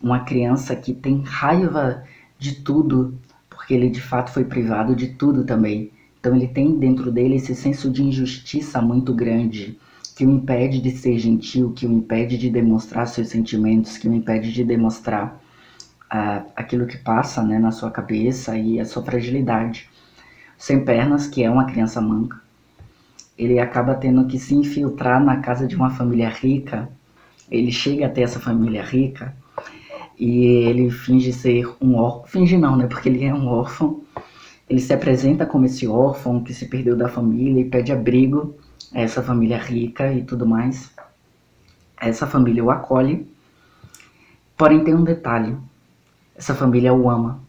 uma 0.00 0.20
criança 0.20 0.74
que 0.74 0.94
tem 0.94 1.22
raiva 1.22 2.04
de 2.38 2.56
tudo, 2.62 3.18
porque 3.50 3.74
ele 3.74 3.90
de 3.90 4.00
fato 4.00 4.30
foi 4.30 4.44
privado 4.44 4.94
de 4.94 5.08
tudo 5.08 5.44
também. 5.44 5.90
Então 6.18 6.34
ele 6.34 6.48
tem 6.48 6.78
dentro 6.78 7.12
dele 7.12 7.36
esse 7.36 7.54
senso 7.54 7.90
de 7.90 8.02
injustiça 8.02 8.80
muito 8.80 9.12
grande, 9.12 9.78
que 10.16 10.24
o 10.24 10.30
impede 10.30 10.80
de 10.80 10.90
ser 10.90 11.18
gentil, 11.18 11.72
que 11.72 11.86
o 11.86 11.92
impede 11.92 12.38
de 12.38 12.50
demonstrar 12.50 13.06
seus 13.06 13.28
sentimentos, 13.28 13.96
que 13.98 14.08
o 14.08 14.14
impede 14.14 14.52
de 14.52 14.64
demonstrar 14.64 15.40
uh, 16.12 16.44
aquilo 16.56 16.86
que 16.86 16.98
passa 16.98 17.42
né, 17.42 17.58
na 17.58 17.70
sua 17.70 17.90
cabeça 17.90 18.56
e 18.56 18.80
a 18.80 18.84
sua 18.84 19.02
fragilidade. 19.02 19.88
Sem 20.58 20.84
pernas, 20.84 21.26
que 21.26 21.42
é 21.42 21.50
uma 21.50 21.64
criança 21.64 22.00
manca, 22.00 22.38
ele 23.38 23.58
acaba 23.58 23.94
tendo 23.94 24.26
que 24.26 24.38
se 24.38 24.54
infiltrar 24.54 25.24
na 25.24 25.38
casa 25.38 25.66
de 25.66 25.76
uma 25.76 25.90
família 25.90 26.28
rica. 26.28 26.88
Ele 27.50 27.72
chega 27.72 28.06
até 28.06 28.22
essa 28.22 28.40
família 28.40 28.82
rica 28.82 29.34
e 30.18 30.44
ele 30.44 30.90
finge 30.90 31.32
ser 31.32 31.72
um 31.80 31.94
órfão. 31.94 32.26
Finge 32.26 32.58
não, 32.58 32.76
né? 32.76 32.86
Porque 32.86 33.08
ele 33.08 33.24
é 33.24 33.32
um 33.32 33.46
órfão 33.46 34.02
ele 34.68 34.80
se 34.80 34.92
apresenta 34.92 35.46
como 35.46 35.64
esse 35.64 35.86
órfão 35.86 36.42
que 36.42 36.52
se 36.52 36.66
perdeu 36.66 36.94
da 36.94 37.08
família 37.08 37.62
e 37.62 37.64
pede 37.64 37.90
abrigo 37.90 38.54
a 38.92 39.00
essa 39.00 39.22
família 39.22 39.56
rica 39.56 40.12
e 40.12 40.22
tudo 40.22 40.46
mais. 40.46 40.90
Essa 41.98 42.26
família 42.26 42.62
o 42.62 42.70
acolhe, 42.70 43.26
porém 44.56 44.84
tem 44.84 44.94
um 44.94 45.02
detalhe: 45.02 45.56
essa 46.36 46.54
família 46.54 46.92
o 46.92 47.08
ama. 47.08 47.40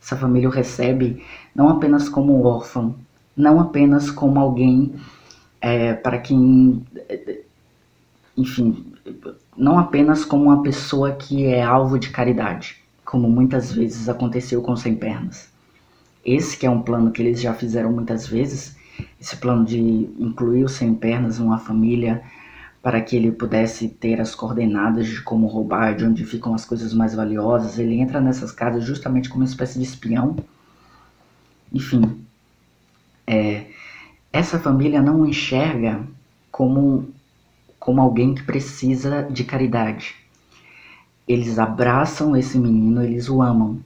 Essa 0.00 0.16
família 0.16 0.48
o 0.48 0.52
recebe 0.52 1.22
não 1.54 1.68
apenas 1.68 2.08
como 2.08 2.44
órfão, 2.44 2.94
não 3.36 3.60
apenas 3.60 4.10
como 4.10 4.38
alguém 4.38 4.94
é, 5.60 5.94
para 5.94 6.18
quem, 6.18 6.84
enfim, 8.36 8.92
não 9.56 9.78
apenas 9.78 10.24
como 10.24 10.44
uma 10.44 10.62
pessoa 10.62 11.12
que 11.12 11.44
é 11.44 11.62
alvo 11.62 11.98
de 11.98 12.10
caridade, 12.10 12.76
como 13.04 13.28
muitas 13.28 13.72
vezes 13.72 14.08
aconteceu 14.08 14.62
com 14.62 14.76
Sem 14.76 14.94
Pernas 14.94 15.52
esse 16.24 16.56
que 16.56 16.66
é 16.66 16.70
um 16.70 16.80
plano 16.80 17.10
que 17.10 17.20
eles 17.20 17.40
já 17.40 17.52
fizeram 17.52 17.92
muitas 17.92 18.26
vezes, 18.26 18.76
esse 19.20 19.36
plano 19.36 19.64
de 19.64 19.78
incluir 19.78 20.64
o 20.64 20.68
Sem 20.68 20.94
Pernas 20.94 21.38
numa 21.38 21.58
família 21.58 22.22
para 22.80 23.00
que 23.00 23.16
ele 23.16 23.30
pudesse 23.30 23.88
ter 23.88 24.20
as 24.20 24.34
coordenadas 24.34 25.06
de 25.06 25.22
como 25.22 25.46
roubar, 25.46 25.94
de 25.94 26.04
onde 26.04 26.24
ficam 26.24 26.54
as 26.54 26.64
coisas 26.64 26.92
mais 26.92 27.14
valiosas. 27.14 27.78
Ele 27.78 28.00
entra 28.00 28.20
nessas 28.20 28.50
casas 28.50 28.84
justamente 28.84 29.28
como 29.28 29.42
uma 29.42 29.48
espécie 29.48 29.78
de 29.78 29.84
espião. 29.84 30.36
Enfim, 31.72 32.24
é, 33.26 33.66
essa 34.32 34.58
família 34.58 35.00
não 35.00 35.26
enxerga 35.26 36.00
como, 36.50 37.08
como 37.78 38.00
alguém 38.00 38.34
que 38.34 38.42
precisa 38.42 39.22
de 39.22 39.44
caridade. 39.44 40.14
Eles 41.26 41.58
abraçam 41.58 42.36
esse 42.36 42.58
menino, 42.58 43.02
eles 43.02 43.28
o 43.28 43.40
amam 43.40 43.80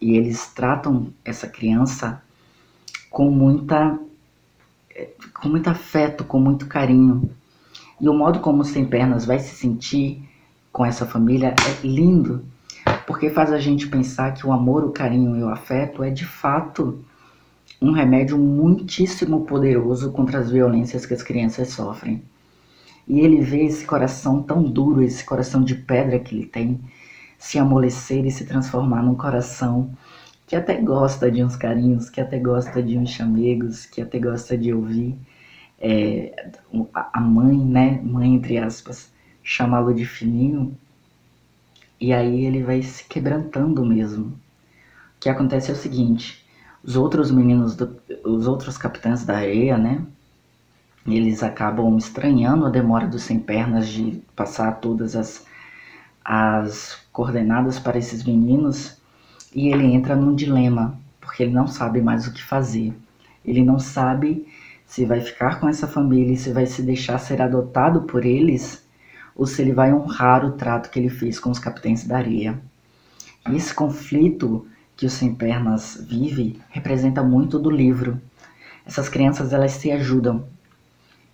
e 0.00 0.16
eles 0.16 0.48
tratam 0.48 1.08
essa 1.24 1.46
criança 1.46 2.22
com 3.08 3.30
muita 3.30 3.98
com 5.40 5.48
muito 5.48 5.68
afeto, 5.68 6.24
com 6.24 6.38
muito 6.38 6.66
carinho. 6.66 7.30
E 8.00 8.08
o 8.08 8.14
modo 8.14 8.40
como 8.40 8.62
o 8.62 8.64
Sem 8.64 8.84
Pernas 8.84 9.24
vai 9.24 9.38
se 9.38 9.54
sentir 9.54 10.22
com 10.72 10.84
essa 10.84 11.06
família 11.06 11.54
é 11.54 11.86
lindo, 11.86 12.44
porque 13.06 13.30
faz 13.30 13.52
a 13.52 13.58
gente 13.58 13.88
pensar 13.88 14.32
que 14.34 14.46
o 14.46 14.52
amor, 14.52 14.84
o 14.84 14.90
carinho 14.90 15.36
e 15.36 15.42
o 15.42 15.48
afeto 15.48 16.02
é 16.02 16.10
de 16.10 16.24
fato 16.24 17.04
um 17.82 17.90
remédio 17.90 18.38
muitíssimo 18.38 19.44
poderoso 19.44 20.12
contra 20.12 20.38
as 20.38 20.50
violências 20.50 21.04
que 21.04 21.14
as 21.14 21.22
crianças 21.22 21.70
sofrem. 21.70 22.22
E 23.08 23.18
ele 23.20 23.40
vê 23.40 23.64
esse 23.64 23.84
coração 23.84 24.40
tão 24.40 24.62
duro, 24.62 25.02
esse 25.02 25.24
coração 25.24 25.64
de 25.64 25.74
pedra 25.74 26.20
que 26.20 26.34
ele 26.34 26.46
tem, 26.46 26.80
se 27.36 27.58
amolecer 27.58 28.24
e 28.24 28.30
se 28.30 28.44
transformar 28.44 29.02
num 29.02 29.16
coração 29.16 29.90
que 30.46 30.54
até 30.54 30.80
gosta 30.80 31.28
de 31.28 31.42
uns 31.42 31.56
carinhos, 31.56 32.08
que 32.08 32.20
até 32.20 32.38
gosta 32.38 32.80
de 32.80 32.96
uns 32.96 33.10
chamegos, 33.10 33.84
que 33.84 34.00
até 34.00 34.18
gosta 34.18 34.56
de 34.56 34.72
ouvir 34.72 35.18
é, 35.80 36.52
a 36.94 37.20
mãe, 37.20 37.58
né, 37.58 38.00
mãe 38.04 38.32
entre 38.32 38.58
aspas, 38.58 39.10
chamá-lo 39.42 39.92
de 39.92 40.06
fininho, 40.06 40.76
e 42.00 42.12
aí 42.12 42.44
ele 42.44 42.62
vai 42.62 42.80
se 42.82 43.04
quebrantando 43.04 43.84
mesmo. 43.84 44.26
O 44.26 45.20
que 45.20 45.28
acontece 45.28 45.70
é 45.70 45.74
o 45.74 45.76
seguinte, 45.76 46.41
os 46.84 46.96
outros 46.96 47.30
meninos, 47.30 47.76
do, 47.76 47.96
os 48.24 48.46
outros 48.46 48.76
capitães 48.76 49.24
da 49.24 49.36
areia, 49.36 49.78
né, 49.78 50.04
eles 51.06 51.42
acabam 51.42 51.96
estranhando 51.96 52.66
a 52.66 52.70
demora 52.70 53.06
dos 53.06 53.22
sem 53.22 53.38
pernas 53.38 53.88
de 53.88 54.22
passar 54.36 54.80
todas 54.80 55.16
as, 55.16 55.44
as 56.24 56.98
coordenadas 57.12 57.78
para 57.78 57.98
esses 57.98 58.24
meninos 58.24 59.00
e 59.54 59.68
ele 59.68 59.84
entra 59.84 60.14
num 60.14 60.34
dilema, 60.34 60.98
porque 61.20 61.42
ele 61.42 61.52
não 61.52 61.66
sabe 61.66 62.00
mais 62.00 62.26
o 62.26 62.32
que 62.32 62.42
fazer. 62.42 62.94
Ele 63.44 63.64
não 63.64 63.78
sabe 63.78 64.46
se 64.86 65.04
vai 65.04 65.20
ficar 65.20 65.58
com 65.58 65.68
essa 65.68 65.88
família 65.88 66.36
se 66.36 66.52
vai 66.52 66.66
se 66.66 66.82
deixar 66.82 67.18
ser 67.18 67.42
adotado 67.42 68.02
por 68.02 68.24
eles 68.24 68.84
ou 69.34 69.46
se 69.46 69.62
ele 69.62 69.72
vai 69.72 69.92
honrar 69.92 70.44
o 70.44 70.52
trato 70.52 70.90
que 70.90 70.98
ele 70.98 71.08
fez 71.08 71.40
com 71.40 71.50
os 71.50 71.58
capitães 71.58 72.04
da 72.04 72.18
areia. 72.18 72.60
E 73.48 73.56
esse 73.56 73.74
conflito 73.74 74.66
que 74.96 75.06
o 75.06 75.10
Sem 75.10 75.34
Pernas 75.34 76.04
vive 76.08 76.60
representa 76.70 77.22
muito 77.22 77.58
do 77.58 77.70
livro. 77.70 78.20
Essas 78.86 79.08
crianças 79.08 79.52
elas 79.52 79.72
se 79.72 79.90
ajudam 79.90 80.44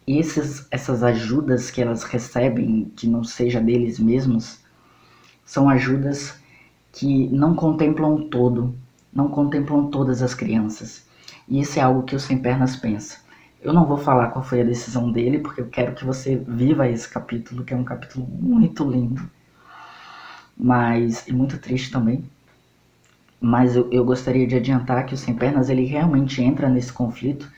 e 0.09 0.17
esses, 0.17 0.67
essas 0.71 1.03
ajudas 1.03 1.71
que 1.71 1.83
elas 1.83 2.03
recebem, 2.03 2.91
que 2.97 3.07
não 3.07 3.23
seja 3.23 3.61
deles 3.61 3.99
mesmos, 3.99 4.59
são 5.45 5.69
ajudas 5.69 6.41
que 6.91 7.29
não 7.29 7.55
contemplam 7.55 8.27
todo, 8.31 8.75
não 9.13 9.29
contemplam 9.29 9.91
todas 9.91 10.23
as 10.23 10.33
crianças. 10.33 11.07
E 11.47 11.61
isso 11.61 11.79
é 11.79 11.83
algo 11.83 12.05
que 12.05 12.17
o 12.17 12.21
Sem 12.21 12.39
Pernas 12.39 12.75
pensa. 12.75 13.19
Eu 13.61 13.75
não 13.75 13.85
vou 13.85 13.99
falar 13.99 14.29
qual 14.29 14.43
foi 14.43 14.63
a 14.63 14.65
decisão 14.65 15.13
dele, 15.13 15.41
porque 15.41 15.61
eu 15.61 15.69
quero 15.69 15.95
que 15.95 16.07
você 16.07 16.37
viva 16.37 16.89
esse 16.89 17.07
capítulo, 17.07 17.63
que 17.63 17.75
é 17.75 17.77
um 17.77 17.85
capítulo 17.85 18.27
muito 18.27 18.91
lindo, 18.91 19.29
mas 20.57 21.29
e 21.29 21.35
muito 21.35 21.59
triste 21.59 21.91
também. 21.91 22.25
Mas 23.41 23.77
eu, 23.77 23.89
eu 23.91 24.05
gostaria 24.05 24.47
de 24.47 24.57
adiantar 24.57 25.07
que 25.07 25.15
o 25.15 25.17
Sem 25.17 25.35
Pernas 25.35 25.69
ele 25.69 25.85
realmente 25.85 26.43
entra 26.43 26.69
nesse 26.69 26.93
conflito 26.93 27.51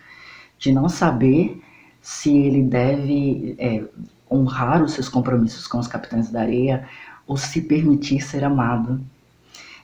de 0.59 0.73
não 0.73 0.89
saber 0.89 1.63
se 2.03 2.37
ele 2.37 2.63
deve 2.63 3.55
é, 3.59 3.85
honrar 4.31 4.83
os 4.83 4.93
seus 4.93 5.09
compromissos 5.09 5.67
com 5.67 5.79
os 5.79 5.87
capitães 5.87 6.31
da 6.31 6.41
areia 6.41 6.87
ou 7.27 7.37
se 7.37 7.63
permitir 7.63 8.21
ser 8.21 8.45
amado. 8.45 9.01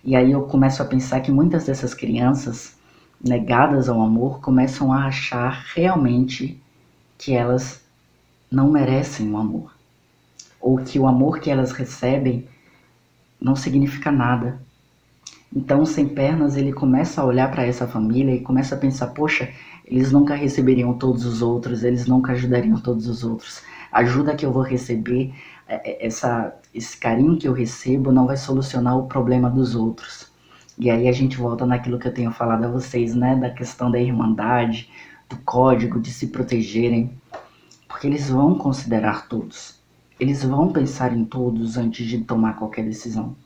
E 0.04 0.14
aí 0.14 0.32
eu 0.32 0.42
começo 0.42 0.82
a 0.82 0.87
pensar 0.87 1.20
que 1.20 1.32
muitas 1.32 1.64
dessas 1.64 1.94
crianças 1.94 2.76
negadas 3.22 3.88
ao 3.88 4.00
amor 4.00 4.40
começam 4.40 4.92
a 4.92 5.06
achar 5.06 5.64
realmente 5.74 6.61
que 7.18 7.32
elas 7.32 7.80
não 8.50 8.70
merecem 8.70 9.30
o 9.30 9.37
amor, 9.37 9.74
ou 10.61 10.78
que 10.78 10.98
o 10.98 11.06
amor 11.06 11.40
que 11.40 11.50
elas 11.50 11.72
recebem 11.72 12.46
não 13.40 13.56
significa 13.56 14.12
nada. 14.12 14.61
Então, 15.54 15.87
sem 15.87 16.09
pernas, 16.09 16.56
ele 16.56 16.72
começa 16.72 17.20
a 17.20 17.24
olhar 17.24 17.50
para 17.50 17.64
essa 17.64 17.87
família 17.87 18.35
e 18.35 18.40
começa 18.40 18.74
a 18.74 18.78
pensar: 18.78 19.09
poxa, 19.09 19.48
eles 19.85 20.11
nunca 20.11 20.35
receberiam 20.35 20.92
todos 20.94 21.24
os 21.24 21.42
outros, 21.42 21.85
eles 21.85 22.06
nunca 22.06 22.32
ajudariam 22.32 22.78
todos 22.78 23.09
os 23.09 23.22
outros. 23.22 23.62
A 23.90 24.00
ajuda 24.00 24.35
que 24.35 24.44
eu 24.44 24.52
vou 24.52 24.62
receber, 24.62 25.32
é, 25.68 26.04
é, 26.04 26.06
essa, 26.06 26.54
esse 26.74 26.96
carinho 26.96 27.38
que 27.38 27.46
eu 27.46 27.52
recebo, 27.52 28.11
não 28.11 28.26
vai 28.26 28.37
solucionar 28.37 28.98
o 28.98 29.06
problema 29.06 29.48
dos 29.48 29.74
outros. 29.74 30.30
E 30.78 30.90
aí 30.90 31.09
a 31.09 31.12
gente 31.12 31.37
volta 31.38 31.64
naquilo 31.64 31.98
que 31.98 32.09
eu 32.09 32.12
tenho 32.12 32.30
falado 32.32 32.64
a 32.64 32.68
vocês, 32.68 33.14
né? 33.14 33.37
Da 33.37 33.50
questão 33.50 33.90
da 33.90 33.98
irmandade, 33.98 34.90
do 35.28 35.37
código, 35.38 36.00
de 36.00 36.11
se 36.11 36.26
protegerem. 36.26 37.11
Porque 37.88 38.06
eles 38.06 38.28
vão 38.28 38.59
considerar 38.59 39.28
todos. 39.28 39.80
Eles 40.18 40.44
vão 40.44 40.72
pensar 40.72 41.16
em 41.16 41.24
todos 41.24 41.76
antes 41.76 42.06
de 42.06 42.18
tomar 42.18 42.54
qualquer 42.54 42.85
decisão. 42.85 43.37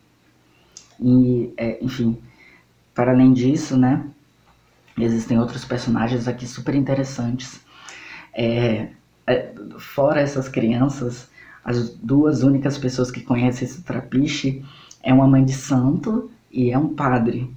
E, 1.00 1.52
é, 1.56 1.82
enfim, 1.82 2.18
para 2.94 3.12
além 3.12 3.32
disso, 3.32 3.76
né? 3.76 4.04
Existem 4.98 5.38
outros 5.38 5.64
personagens 5.64 6.28
aqui 6.28 6.46
super 6.46 6.74
interessantes. 6.74 7.60
É, 8.34 8.88
é, 9.26 9.52
fora 9.78 10.20
essas 10.20 10.48
crianças, 10.48 11.28
as 11.64 11.90
duas 11.94 12.42
únicas 12.42 12.76
pessoas 12.76 13.10
que 13.10 13.22
conhecem 13.22 13.66
esse 13.66 13.82
trapiche 13.82 14.64
é 15.02 15.12
uma 15.12 15.26
mãe 15.26 15.44
de 15.44 15.52
santo 15.52 16.30
e 16.50 16.70
é 16.70 16.78
um 16.78 16.94
padre. 16.94 17.50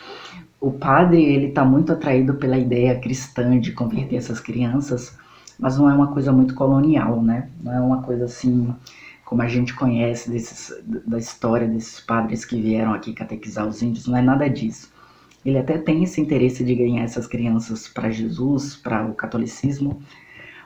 o 0.60 0.70
padre 0.70 1.22
ele 1.22 1.46
está 1.46 1.64
muito 1.64 1.92
atraído 1.92 2.34
pela 2.34 2.58
ideia 2.58 2.98
cristã 2.98 3.58
de 3.58 3.72
converter 3.72 4.16
essas 4.16 4.40
crianças, 4.40 5.16
mas 5.58 5.78
não 5.78 5.88
é 5.88 5.94
uma 5.94 6.08
coisa 6.08 6.32
muito 6.32 6.54
colonial, 6.54 7.22
né? 7.22 7.48
Não 7.62 7.72
é 7.72 7.80
uma 7.80 8.02
coisa 8.02 8.24
assim 8.26 8.74
como 9.32 9.40
a 9.40 9.48
gente 9.48 9.72
conhece 9.72 10.30
desses, 10.30 10.70
da 11.06 11.16
história 11.16 11.66
desses 11.66 11.98
padres 11.98 12.44
que 12.44 12.60
vieram 12.60 12.92
aqui 12.92 13.14
catequizar 13.14 13.66
os 13.66 13.80
índios, 13.80 14.06
não 14.06 14.14
é 14.14 14.20
nada 14.20 14.46
disso. 14.46 14.92
Ele 15.42 15.56
até 15.56 15.78
tem 15.78 16.04
esse 16.04 16.20
interesse 16.20 16.62
de 16.62 16.74
ganhar 16.74 17.02
essas 17.02 17.26
crianças 17.26 17.88
para 17.88 18.10
Jesus, 18.10 18.76
para 18.76 19.06
o 19.06 19.14
catolicismo, 19.14 20.02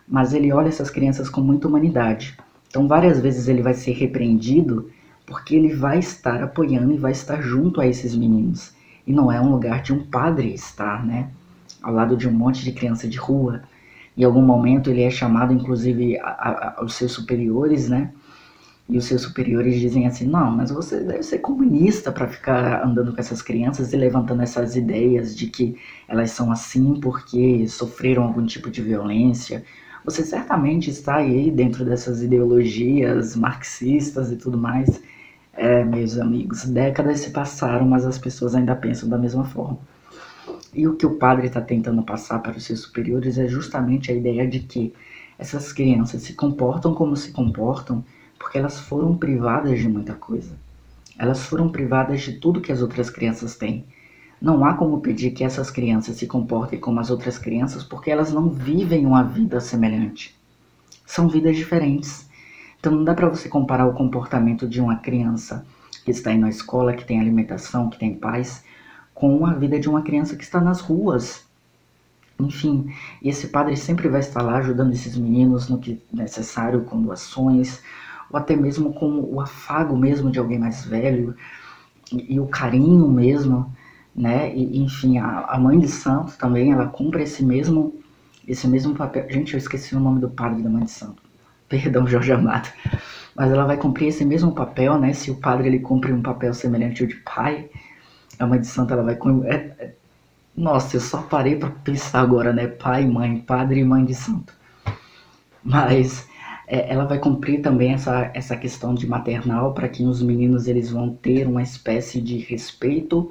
mas 0.09 0.35
ele 0.35 0.52
olha 0.52 0.66
essas 0.66 0.90
crianças 0.90 1.31
com 1.31 1.40
muita 1.40 1.68
humanidade. 1.68 2.37
Então, 2.66 2.88
várias 2.88 3.20
vezes 3.20 3.46
ele 3.46 3.62
vai 3.62 3.72
ser 3.72 3.92
repreendido 3.92 4.90
porque 5.24 5.55
ele 5.55 5.72
vai 5.72 6.00
estar 6.00 6.42
apoiando 6.42 6.92
e 6.92 6.98
vai 6.98 7.12
estar 7.12 7.40
junto 7.40 7.81
a 7.81 7.87
esses 7.87 8.16
meninos. 8.16 8.74
E 9.07 9.12
não 9.12 9.31
é 9.31 9.40
um 9.40 9.52
lugar 9.52 9.81
de 9.81 9.92
um 9.92 10.02
padre 10.02 10.52
estar, 10.52 11.07
né? 11.07 11.31
Ao 11.81 11.94
lado 11.94 12.16
de 12.16 12.29
um 12.29 12.33
monte 12.33 12.64
de 12.64 12.72
criança 12.72 13.07
de 13.07 13.16
rua. 13.16 13.62
Em 14.16 14.24
algum 14.24 14.42
momento 14.42 14.90
ele 14.90 15.02
é 15.02 15.11
chamado, 15.11 15.52
inclusive, 15.52 16.18
a, 16.18 16.24
a, 16.24 16.74
aos 16.81 16.94
seus 16.94 17.12
superiores, 17.12 17.88
né? 17.88 18.11
E 18.88 18.96
os 18.96 19.05
seus 19.05 19.22
superiores 19.22 19.81
dizem 19.81 20.07
assim: 20.07 20.27
não, 20.27 20.51
mas 20.51 20.70
você 20.70 21.01
deve 21.01 21.22
ser 21.22 21.38
comunista 21.38 22.12
para 22.12 22.29
ficar 22.29 22.85
andando 22.85 23.12
com 23.12 23.20
essas 23.20 23.42
crianças 23.42 23.92
e 23.92 23.96
levantando 23.96 24.42
essas 24.42 24.77
ideias 24.77 25.37
de 25.37 25.49
que 25.49 25.77
elas 26.07 26.31
são 26.31 26.53
assim 26.53 27.01
porque 27.01 27.66
sofreram 27.68 28.22
algum 28.22 28.46
tipo 28.46 28.70
de 28.70 28.83
violência. 28.83 29.64
Você 30.05 30.22
certamente 30.22 30.88
está 30.88 31.16
aí 31.16 31.51
dentro 31.51 31.85
dessas 31.85 32.22
ideologias 32.22 33.35
marxistas 33.35 34.31
e 34.31 34.37
tudo 34.37 34.57
mais. 34.57 35.03
É, 35.53 35.83
meus 35.85 36.18
amigos, 36.18 36.64
décadas 36.66 37.20
se 37.20 37.31
passaram, 37.31 37.87
mas 37.88 38.05
as 38.05 38.18
pessoas 38.18 38.55
ainda 38.55 38.77
pensam 38.77 39.09
da 39.09 39.18
mesma 39.18 39.44
forma. 39.44 39.79
E 40.72 40.87
o 40.87 40.94
que 40.94 41.07
o 41.07 41.16
padre 41.16 41.46
está 41.46 41.61
tentando 41.61 42.03
passar 42.03 42.40
para 42.40 42.57
os 42.57 42.64
seus 42.64 42.81
superiores 42.81 43.38
é 43.38 43.49
justamente 43.49 44.12
a 44.12 44.14
ideia 44.14 44.46
de 44.46 44.61
que 44.61 44.92
essas 45.38 45.72
crianças 45.72 46.22
se 46.22 46.35
comportam 46.35 46.94
como 46.94 47.16
se 47.16 47.33
comportam 47.33 48.05
porque 48.38 48.59
elas 48.59 48.79
foram 48.81 49.16
privadas 49.16 49.79
de 49.79 49.88
muita 49.88 50.14
coisa. 50.14 50.57
Elas 51.18 51.46
foram 51.46 51.70
privadas 51.70 52.22
de 52.22 52.35
tudo 52.35 52.61
que 52.61 52.72
as 52.72 52.83
outras 52.83 53.09
crianças 53.09 53.57
têm. 53.57 53.85
Não 54.40 54.64
há 54.64 54.75
como 54.75 55.01
pedir 55.01 55.31
que 55.31 55.44
essas 55.44 55.70
crianças 55.70 56.16
se 56.16 56.27
comportem 56.27 56.79
como 56.79 57.01
as 57.01 57.11
outras 57.11 57.38
crianças 57.38 57.83
porque 57.83 58.11
elas 58.11 58.33
não 58.33 58.51
vivem 58.51 59.07
uma 59.07 59.22
vida 59.22 59.61
semelhante. 59.61 60.37
São 61.07 61.29
vidas 61.29 61.57
diferentes. 61.57 62.29
Então 62.79 62.92
não 62.92 63.05
dá 63.05 63.14
para 63.14 63.29
você 63.29 63.49
comparar 63.49 63.87
o 63.87 63.94
comportamento 63.94 64.68
de 64.68 64.81
uma 64.81 64.96
criança 64.96 65.66
que 66.05 66.11
está 66.11 66.33
indo 66.33 66.46
à 66.46 66.49
escola, 66.49 66.92
que 66.92 67.05
tem 67.05 67.18
alimentação, 67.18 67.88
que 67.90 67.99
tem 67.99 68.14
paz, 68.14 68.62
com 69.14 69.46
a 69.46 69.55
vida 69.55 69.81
de 69.81 69.88
uma 69.88 70.03
criança 70.03 70.37
que 70.37 70.44
está 70.44 70.61
nas 70.61 70.81
ruas. 70.81 71.44
Enfim, 72.38 72.92
esse 73.22 73.49
padre 73.49 73.77
sempre 73.77 74.09
vai 74.09 74.20
estar 74.20 74.42
lá 74.42 74.59
ajudando 74.59 74.92
esses 74.92 75.16
meninos 75.16 75.68
no 75.68 75.79
que 75.79 76.01
necessário, 76.12 76.83
com 76.83 77.01
doações, 77.01 77.83
ou 78.30 78.38
até 78.38 78.56
mesmo 78.56 78.92
com 78.92 79.20
o 79.20 79.40
afago 79.40 79.96
mesmo 79.96 80.30
de 80.30 80.38
alguém 80.38 80.58
mais 80.58 80.84
velho 80.84 81.34
e, 82.12 82.34
e 82.34 82.40
o 82.40 82.46
carinho 82.46 83.08
mesmo, 83.08 83.72
né? 84.14 84.54
E, 84.54 84.82
enfim, 84.82 85.18
a, 85.18 85.46
a, 85.48 85.58
mãe 85.58 85.78
de 85.78 85.88
santo 85.88 86.36
também, 86.38 86.72
ela 86.72 86.86
cumpre 86.86 87.22
esse 87.22 87.44
mesmo 87.44 87.94
esse 88.46 88.68
mesmo 88.68 88.94
papel. 88.94 89.26
Gente, 89.28 89.54
eu 89.54 89.58
esqueci 89.58 89.96
o 89.96 90.00
nome 90.00 90.20
do 90.20 90.30
padre 90.30 90.62
da 90.62 90.70
mãe 90.70 90.84
de 90.84 90.90
santo. 90.90 91.20
Perdão, 91.68 92.06
Jorge 92.06 92.32
Amado. 92.32 92.68
Mas 93.34 93.50
ela 93.50 93.64
vai 93.64 93.76
cumprir 93.76 94.08
esse 94.08 94.24
mesmo 94.24 94.52
papel, 94.52 94.98
né? 94.98 95.12
Se 95.12 95.30
o 95.30 95.34
padre 95.34 95.68
ele 95.68 95.80
cumpre 95.80 96.12
um 96.12 96.22
papel 96.22 96.54
semelhante 96.54 97.02
ao 97.02 97.08
de 97.08 97.16
pai, 97.16 97.68
a 98.38 98.46
mãe 98.46 98.60
de 98.60 98.66
santo 98.66 98.92
ela 98.92 99.02
vai 99.02 99.18
é, 99.46 99.54
é, 99.54 99.94
Nossa, 100.56 100.96
eu 100.96 101.00
só 101.00 101.22
parei 101.22 101.56
para 101.56 101.70
pensar 101.70 102.20
agora, 102.20 102.52
né? 102.52 102.68
Pai, 102.68 103.04
mãe, 103.04 103.40
padre 103.40 103.80
e 103.80 103.84
mãe 103.84 104.04
de 104.04 104.14
santo. 104.14 104.54
Mas 105.62 106.28
é, 106.66 106.92
ela 106.92 107.05
vai 107.05 107.18
cumprir 107.18 107.62
também 107.62 107.92
essa, 107.92 108.31
essa 108.35 108.57
questão 108.57 108.92
de 108.92 109.07
maternal 109.07 109.72
para 109.72 109.88
que 109.88 110.05
os 110.05 110.20
meninos 110.20 110.66
eles 110.66 110.90
vão 110.90 111.11
ter 111.11 111.46
uma 111.46 111.62
espécie 111.62 112.20
de 112.20 112.38
respeito 112.38 113.31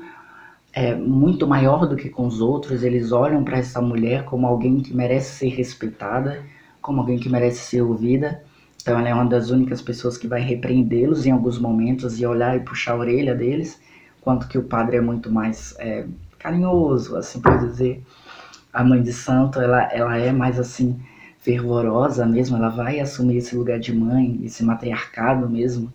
é, 0.72 0.96
muito 0.96 1.46
maior 1.46 1.86
do 1.86 1.96
que 1.98 2.10
com 2.10 2.26
os 2.26 2.40
outros. 2.40 2.84
Eles 2.84 3.12
olham 3.12 3.44
para 3.44 3.58
essa 3.58 3.82
mulher 3.82 4.24
como 4.24 4.48
alguém 4.48 4.80
que 4.80 4.96
merece 4.96 5.36
ser 5.36 5.50
respeitada, 5.50 6.44
como 6.82 7.02
alguém 7.02 7.18
que 7.18 7.28
merece 7.28 7.60
ser 7.60 7.82
ouvida. 7.82 8.42
Então 8.82 8.98
ela 8.98 9.10
é 9.10 9.14
uma 9.14 9.26
das 9.26 9.50
únicas 9.50 9.82
pessoas 9.82 10.18
que 10.18 10.28
vai 10.28 10.42
repreendê-los 10.42 11.26
em 11.26 11.32
alguns 11.32 11.60
momentos 11.60 12.20
e 12.20 12.26
olhar 12.26 12.56
e 12.56 12.62
puxar 12.62 12.94
a 12.94 12.98
orelha 12.98 13.36
deles, 13.36 13.82
quanto 14.22 14.48
que 14.48 14.58
o 14.58 14.64
padre 14.64 14.98
é 14.98 15.02
muito 15.02 15.32
mais 15.32 15.76
é, 15.80 16.06
carinhoso, 16.40 17.18
assim 17.18 17.42
por 17.42 17.58
dizer. 17.58 18.02
A 18.72 18.84
mãe 18.84 19.02
de 19.02 19.12
santo, 19.12 19.60
ela, 19.60 19.84
ela 19.92 20.18
é 20.18 20.32
mais 20.32 20.60
assim 20.60 21.00
fervorosa 21.46 22.26
mesmo, 22.26 22.58
ela 22.58 22.70
vai 22.70 23.00
assumir 23.00 23.38
esse 23.38 23.56
lugar 23.56 23.80
de 23.80 23.94
mãe, 23.94 24.42
esse 24.44 24.66
matriarcado 24.66 25.48
mesmo, 25.48 25.94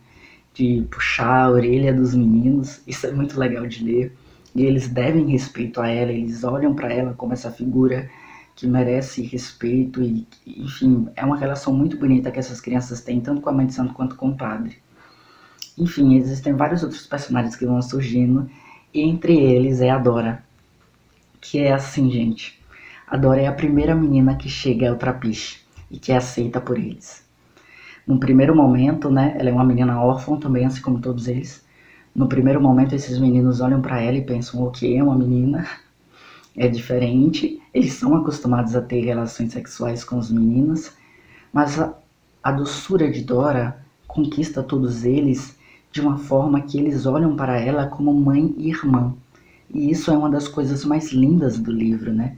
de 0.55 0.87
puxar 0.89 1.47
a 1.47 1.51
orelha 1.51 1.93
dos 1.93 2.15
meninos. 2.15 2.81
Isso 2.87 3.05
é 3.09 3.13
muito 3.13 3.39
legal 3.39 3.67
de 3.67 3.85
ler. 3.85 4.17
E 4.55 4.63
eles 4.63 4.89
devem 4.89 5.27
respeito 5.27 5.81
a 5.81 5.89
ela, 5.89 6.13
eles 6.13 6.45
olham 6.45 6.73
para 6.73 6.93
ela 6.93 7.15
como 7.15 7.33
essa 7.33 7.51
figura 7.51 8.09
que 8.55 8.67
merece 8.67 9.23
respeito 9.23 10.03
e, 10.03 10.27
enfim, 10.47 11.09
é 11.17 11.25
uma 11.25 11.37
relação 11.37 11.73
muito 11.73 11.97
bonita 11.97 12.31
que 12.31 12.39
essas 12.39 12.61
crianças 12.61 13.01
têm, 13.01 13.21
tanto 13.21 13.41
com 13.41 13.51
a 13.51 13.53
mãe 13.53 13.67
de 13.67 13.75
santo 13.75 13.95
quanto 13.95 14.15
com 14.15 14.29
o 14.29 14.37
padre. 14.37 14.77
Enfim, 15.77 16.17
existem 16.17 16.53
vários 16.53 16.83
outros 16.83 17.07
personagens 17.07 17.57
que 17.57 17.67
vão 17.67 17.81
surgindo, 17.81 18.49
e 18.93 19.01
entre 19.01 19.37
eles 19.37 19.81
é 19.81 19.91
a 19.91 19.99
Dora, 19.99 20.45
que 21.41 21.59
é 21.59 21.73
assim, 21.73 22.11
gente. 22.11 22.60
A 23.11 23.17
Dora 23.17 23.41
é 23.41 23.49
a 23.49 23.53
primeira 23.53 23.93
menina 23.93 24.37
que 24.37 24.49
chega 24.49 24.89
ao 24.89 24.95
trapiche 24.95 25.59
e 25.91 25.99
que 25.99 26.13
é 26.13 26.17
aceita 26.17 26.61
por 26.61 26.79
eles. 26.79 27.25
Num 28.07 28.21
primeiro 28.21 28.55
momento, 28.55 29.11
né, 29.11 29.35
ela 29.37 29.51
é 29.51 29.53
uma 29.53 29.65
menina 29.65 30.01
órfã 30.01 30.37
também, 30.39 30.65
assim 30.65 30.81
como 30.81 31.01
todos 31.01 31.27
eles. 31.27 31.65
No 32.15 32.29
primeiro 32.29 32.61
momento, 32.61 32.95
esses 32.95 33.19
meninos 33.19 33.61
olham 33.61 33.83
para 33.83 34.01
ela 34.01 34.17
e 34.17 34.25
pensam: 34.25 34.63
ok, 34.63 34.97
é 34.97 35.03
uma 35.03 35.19
menina, 35.19 35.67
é 36.57 36.69
diferente, 36.69 37.61
eles 37.75 37.95
são 37.95 38.15
acostumados 38.15 38.77
a 38.77 38.81
ter 38.81 39.01
relações 39.01 39.51
sexuais 39.55 40.05
com 40.05 40.17
os 40.17 40.31
meninos, 40.31 40.93
mas 41.53 41.81
a, 41.81 41.93
a 42.41 42.53
doçura 42.53 43.11
de 43.11 43.25
Dora 43.25 43.85
conquista 44.07 44.63
todos 44.63 45.05
eles 45.05 45.59
de 45.91 46.01
uma 46.01 46.17
forma 46.17 46.61
que 46.61 46.79
eles 46.79 47.07
olham 47.07 47.35
para 47.35 47.59
ela 47.59 47.89
como 47.89 48.15
mãe 48.15 48.55
e 48.57 48.69
irmã. 48.69 49.13
E 49.69 49.91
isso 49.91 50.13
é 50.13 50.17
uma 50.17 50.31
das 50.31 50.47
coisas 50.47 50.85
mais 50.85 51.11
lindas 51.11 51.59
do 51.59 51.73
livro, 51.73 52.13
né? 52.13 52.37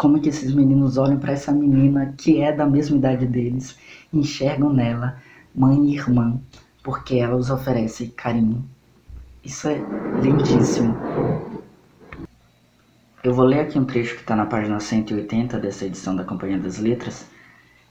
Como 0.00 0.18
que 0.18 0.30
esses 0.30 0.54
meninos 0.54 0.96
olham 0.96 1.18
para 1.18 1.34
essa 1.34 1.52
menina 1.52 2.14
que 2.16 2.40
é 2.40 2.50
da 2.50 2.64
mesma 2.64 2.96
idade 2.96 3.26
deles, 3.26 3.76
enxergam 4.10 4.72
nela 4.72 5.20
mãe 5.54 5.78
e 5.90 5.94
irmã, 5.94 6.40
porque 6.82 7.16
ela 7.16 7.36
os 7.36 7.50
oferece 7.50 8.06
carinho. 8.06 8.64
Isso 9.44 9.68
é 9.68 9.76
lindíssimo. 10.22 10.96
Eu 13.22 13.34
vou 13.34 13.44
ler 13.44 13.60
aqui 13.60 13.78
um 13.78 13.84
trecho 13.84 14.14
que 14.14 14.22
está 14.22 14.34
na 14.34 14.46
página 14.46 14.80
180 14.80 15.58
dessa 15.58 15.84
edição 15.84 16.16
da 16.16 16.24
Companhia 16.24 16.58
das 16.58 16.78
Letras, 16.78 17.26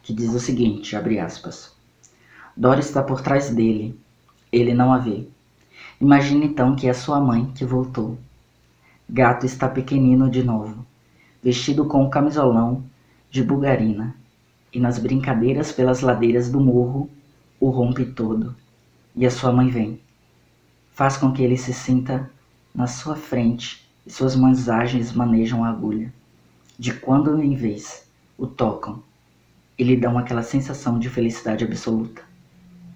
que 0.02 0.12
diz 0.12 0.34
o 0.34 0.39
seguinte, 0.39 0.95
abre 0.95 1.19
aspas. 1.19 1.76
Dora 2.58 2.80
está 2.80 3.04
por 3.04 3.22
trás 3.22 3.52
dele. 3.52 3.95
Ele 4.52 4.74
não 4.74 4.91
a 4.91 4.98
vê. 4.98 5.28
Imagine 6.02 6.48
então 6.48 6.76
que 6.76 6.89
é 6.89 6.93
sua 6.93 7.19
mãe 7.19 7.52
que 7.54 7.63
voltou. 7.63 8.17
Gato 9.08 9.45
está 9.45 9.69
pequenino 9.69 10.28
de 10.28 10.43
novo, 10.43 10.88
vestido 11.41 11.86
com 11.86 12.04
o 12.04 12.10
camisolão 12.10 12.84
de 13.30 13.43
bugarina, 13.43 14.15
e 14.73 14.80
nas 14.80 14.99
brincadeiras 14.99 15.71
pelas 15.71 16.02
ladeiras 16.02 16.49
do 16.49 16.60
morro 16.60 17.10
o 17.60 17.69
rompe 17.69 18.06
todo. 18.06 18.56
E 19.15 19.25
a 19.25 19.32
sua 19.32 19.52
mãe 19.52 19.69
vem. 19.69 19.99
Faz 20.91 21.17
com 21.17 21.32
que 21.32 21.41
ele 21.41 21.58
se 21.58 21.73
sinta 21.73 22.30
na 22.73 22.88
sua 22.88 23.15
frente 23.15 23.89
e 24.06 24.12
suas 24.12 24.36
mãos 24.36 24.69
ágeis 24.69 25.12
manejam 25.12 25.63
a 25.63 25.69
agulha. 25.69 26.13
De 26.78 26.93
quando 26.93 27.41
em 27.41 27.56
vez 27.56 28.08
o 28.38 28.47
tocam 28.47 29.02
e 29.78 29.84
lhe 29.84 29.97
dão 29.97 30.17
aquela 30.17 30.43
sensação 30.43 30.99
de 30.99 31.10
felicidade 31.10 31.63
absoluta. 31.63 32.21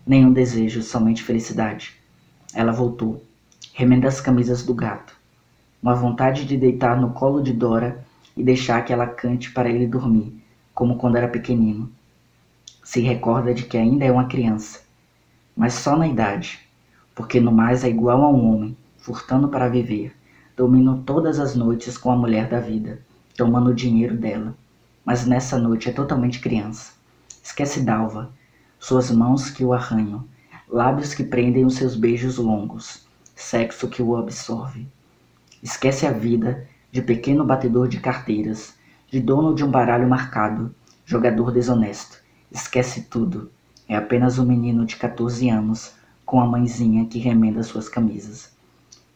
Nenhum 0.05 0.31
desejo, 0.31 0.83
somente 0.83 1.23
felicidade. 1.23 1.95
Ela 2.53 2.71
voltou, 2.71 3.23
remenda 3.73 4.07
as 4.07 4.21
camisas 4.21 4.63
do 4.63 4.73
gato. 4.73 5.15
Uma 5.81 5.95
vontade 5.95 6.45
de 6.45 6.55
deitar 6.55 6.99
no 6.99 7.11
colo 7.11 7.41
de 7.41 7.51
Dora 7.51 8.05
e 8.35 8.43
deixar 8.43 8.83
que 8.83 8.91
ela 8.91 9.07
cante 9.07 9.51
para 9.51 9.69
ele 9.69 9.87
dormir, 9.87 10.43
como 10.73 10.97
quando 10.97 11.17
era 11.17 11.27
pequenino. 11.27 11.91
Se 12.83 13.01
recorda 13.01 13.53
de 13.53 13.63
que 13.63 13.77
ainda 13.77 14.05
é 14.05 14.11
uma 14.11 14.27
criança, 14.27 14.81
mas 15.55 15.73
só 15.73 15.95
na 15.95 16.07
idade, 16.07 16.59
porque 17.15 17.39
no 17.39 17.51
mais 17.51 17.83
é 17.83 17.89
igual 17.89 18.21
a 18.23 18.29
um 18.29 18.53
homem, 18.53 18.77
furtando 18.97 19.47
para 19.47 19.69
viver 19.69 20.15
Domino 20.55 21.01
todas 21.03 21.39
as 21.39 21.55
noites 21.55 21.97
com 21.97 22.11
a 22.11 22.15
mulher 22.15 22.47
da 22.47 22.59
vida, 22.59 23.01
tomando 23.35 23.71
o 23.71 23.73
dinheiro 23.73 24.15
dela. 24.15 24.55
Mas 25.03 25.25
nessa 25.25 25.57
noite 25.57 25.89
é 25.89 25.91
totalmente 25.91 26.39
criança. 26.39 26.93
Esquece 27.43 27.81
Dalva, 27.81 28.29
suas 28.79 29.09
mãos 29.09 29.49
que 29.49 29.65
o 29.65 29.73
arranham, 29.73 30.23
lábios 30.69 31.15
que 31.15 31.23
prendem 31.23 31.65
os 31.65 31.73
seus 31.73 31.95
beijos 31.95 32.37
longos, 32.37 33.03
sexo 33.35 33.89
que 33.89 34.03
o 34.03 34.15
absorve. 34.15 34.87
Esquece 35.63 36.05
a 36.05 36.11
vida 36.11 36.67
de 36.93 37.01
pequeno 37.01 37.43
batedor 37.43 37.89
de 37.89 37.99
carteiras, 37.99 38.73
de 39.11 39.19
dono 39.19 39.53
de 39.53 39.65
um 39.65 39.69
baralho 39.69 40.07
marcado, 40.07 40.73
jogador 41.03 41.51
desonesto. 41.51 42.19
Esquece 42.49 43.01
tudo. 43.01 43.51
É 43.89 43.97
apenas 43.97 44.39
um 44.39 44.45
menino 44.45 44.85
de 44.85 44.95
14 44.95 45.49
anos 45.49 45.91
com 46.25 46.39
a 46.39 46.45
mãezinha 46.45 47.05
que 47.07 47.19
remenda 47.19 47.61
suas 47.63 47.89
camisas 47.89 48.53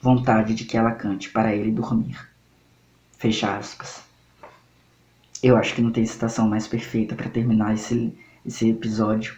vontade 0.01 0.53
de 0.53 0.65
que 0.65 0.77
ela 0.77 0.91
cante 0.91 1.29
para 1.29 1.53
ele 1.53 1.71
dormir. 1.71 2.17
Fecha 3.17 3.57
aspas. 3.57 4.01
Eu 5.41 5.57
acho 5.57 5.75
que 5.75 5.81
não 5.81 5.91
tem 5.91 6.05
citação 6.05 6.47
mais 6.47 6.67
perfeita 6.67 7.15
para 7.15 7.29
terminar 7.29 7.73
esse, 7.73 8.17
esse 8.45 8.69
episódio, 8.69 9.35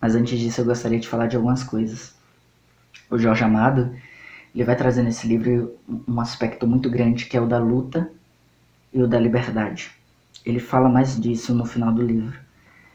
mas 0.00 0.14
antes 0.14 0.38
disso 0.38 0.60
eu 0.60 0.64
gostaria 0.64 1.00
de 1.00 1.08
falar 1.08 1.26
de 1.26 1.36
algumas 1.36 1.64
coisas. 1.64 2.14
O 3.10 3.18
Jorge 3.18 3.44
Amado 3.44 3.94
ele 4.54 4.64
vai 4.64 4.76
trazer 4.76 5.02
nesse 5.02 5.26
livro 5.26 5.74
um 6.06 6.20
aspecto 6.20 6.66
muito 6.66 6.90
grande 6.90 7.26
que 7.26 7.36
é 7.36 7.40
o 7.40 7.46
da 7.46 7.58
luta 7.58 8.10
e 8.92 9.02
o 9.02 9.06
da 9.06 9.18
liberdade. 9.18 9.90
Ele 10.44 10.60
fala 10.60 10.88
mais 10.88 11.18
disso 11.18 11.54
no 11.54 11.64
final 11.64 11.92
do 11.92 12.02
livro. 12.02 12.38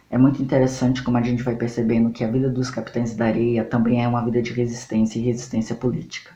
É 0.10 0.18
muito 0.18 0.42
interessante 0.42 1.04
como 1.04 1.18
a 1.18 1.22
gente 1.22 1.44
vai 1.44 1.56
percebendo 1.56 2.12
que 2.12 2.24
a 2.24 2.32
vida 2.32 2.50
dos 2.50 2.70
capitães 2.70 3.16
da 3.16 3.26
areia 3.26 3.64
também 3.64 4.04
é 4.04 4.08
uma 4.08 4.24
vida 4.24 4.42
de 4.42 4.54
resistência 4.54 5.20
e 5.20 5.24
resistência 5.24 5.76
política. 5.76 6.32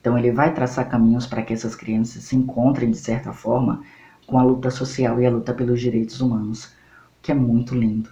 Então 0.00 0.18
ele 0.18 0.32
vai 0.32 0.54
traçar 0.54 0.88
caminhos 0.88 1.26
para 1.26 1.42
que 1.42 1.52
essas 1.52 1.74
crianças 1.74 2.24
se 2.24 2.34
encontrem 2.34 2.90
de 2.90 2.96
certa 2.96 3.32
forma 3.32 3.82
com 4.26 4.38
a 4.38 4.42
luta 4.42 4.70
social 4.70 5.20
e 5.20 5.26
a 5.26 5.30
luta 5.30 5.52
pelos 5.52 5.80
direitos 5.80 6.20
humanos, 6.20 6.64
o 6.64 7.22
que 7.22 7.30
é 7.30 7.34
muito 7.34 7.74
lindo. 7.74 8.08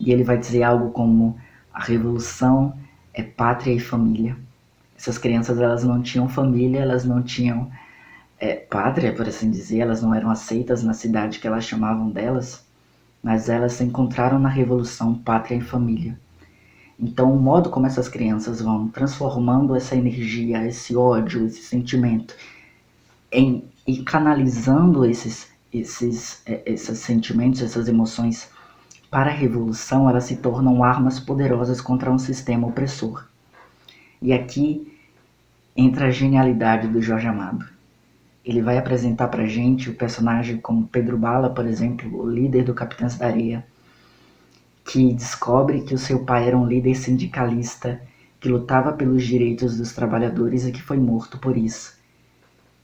E 0.00 0.10
ele 0.10 0.24
vai 0.24 0.38
dizer 0.38 0.62
algo 0.62 0.90
como 0.90 1.36
a 1.72 1.82
revolução 1.82 2.76
é 3.12 3.22
pátria 3.22 3.74
e 3.74 3.78
família. 3.78 4.36
Essas 5.02 5.18
crianças 5.18 5.60
elas 5.60 5.82
não 5.82 6.00
tinham 6.00 6.28
família, 6.28 6.78
elas 6.78 7.04
não 7.04 7.20
tinham 7.20 7.68
é, 8.38 8.54
pátria, 8.54 9.12
por 9.12 9.26
assim 9.26 9.50
dizer, 9.50 9.80
elas 9.80 10.00
não 10.00 10.14
eram 10.14 10.30
aceitas 10.30 10.84
na 10.84 10.94
cidade 10.94 11.40
que 11.40 11.46
elas 11.48 11.64
chamavam 11.64 12.08
delas, 12.08 12.64
mas 13.20 13.48
elas 13.48 13.72
se 13.72 13.82
encontraram 13.82 14.38
na 14.38 14.48
revolução 14.48 15.12
pátria 15.12 15.56
e 15.56 15.60
família. 15.60 16.16
Então, 16.96 17.34
o 17.34 17.40
modo 17.40 17.68
como 17.68 17.84
essas 17.84 18.08
crianças 18.08 18.60
vão 18.60 18.86
transformando 18.86 19.74
essa 19.74 19.96
energia, 19.96 20.64
esse 20.64 20.94
ódio, 20.94 21.46
esse 21.46 21.62
sentimento, 21.62 22.36
em, 23.32 23.64
e 23.84 24.04
canalizando 24.04 25.04
esses, 25.04 25.48
esses, 25.72 26.42
é, 26.46 26.62
esses 26.64 27.00
sentimentos, 27.00 27.60
essas 27.60 27.88
emoções 27.88 28.48
para 29.10 29.32
a 29.32 29.34
revolução, 29.34 30.08
elas 30.08 30.22
se 30.22 30.36
tornam 30.36 30.84
armas 30.84 31.18
poderosas 31.18 31.80
contra 31.80 32.08
um 32.08 32.18
sistema 32.18 32.68
opressor. 32.68 33.26
E 34.22 34.32
aqui 34.32 34.91
entra 35.76 36.06
a 36.06 36.10
genialidade 36.10 36.88
do 36.88 37.00
Jorge 37.00 37.26
Amado. 37.26 37.66
Ele 38.44 38.60
vai 38.60 38.76
apresentar 38.76 39.28
para 39.28 39.46
gente 39.46 39.88
o 39.88 39.94
personagem 39.94 40.58
como 40.58 40.86
Pedro 40.86 41.16
Bala, 41.16 41.48
por 41.48 41.66
exemplo, 41.66 42.20
o 42.20 42.28
líder 42.28 42.64
do 42.64 42.74
Capitães 42.74 43.16
da 43.16 43.26
Areia, 43.26 43.64
que 44.84 45.14
descobre 45.14 45.82
que 45.82 45.94
o 45.94 45.98
seu 45.98 46.24
pai 46.24 46.48
era 46.48 46.58
um 46.58 46.66
líder 46.66 46.94
sindicalista 46.94 48.00
que 48.40 48.48
lutava 48.48 48.92
pelos 48.92 49.24
direitos 49.24 49.76
dos 49.76 49.92
trabalhadores 49.92 50.66
e 50.66 50.72
que 50.72 50.82
foi 50.82 50.98
morto 50.98 51.38
por 51.38 51.56
isso. 51.56 51.96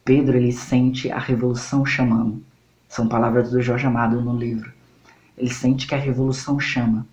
Pedro 0.05 0.37
ele 0.37 0.53
sente 0.53 1.11
a 1.11 1.19
revolução 1.19 1.85
chamando. 1.85 2.43
São 2.89 3.09
palavras 3.09 3.51
do 3.51 3.61
Jorge 3.61 3.87
Amado 3.87 4.23
no 4.23 4.35
livro. 4.35 4.73
Ele 5.37 5.53
sente 5.53 5.87
que 5.87 5.95
a 5.95 5.99
revolução 5.99 6.59
chama. 6.59 7.07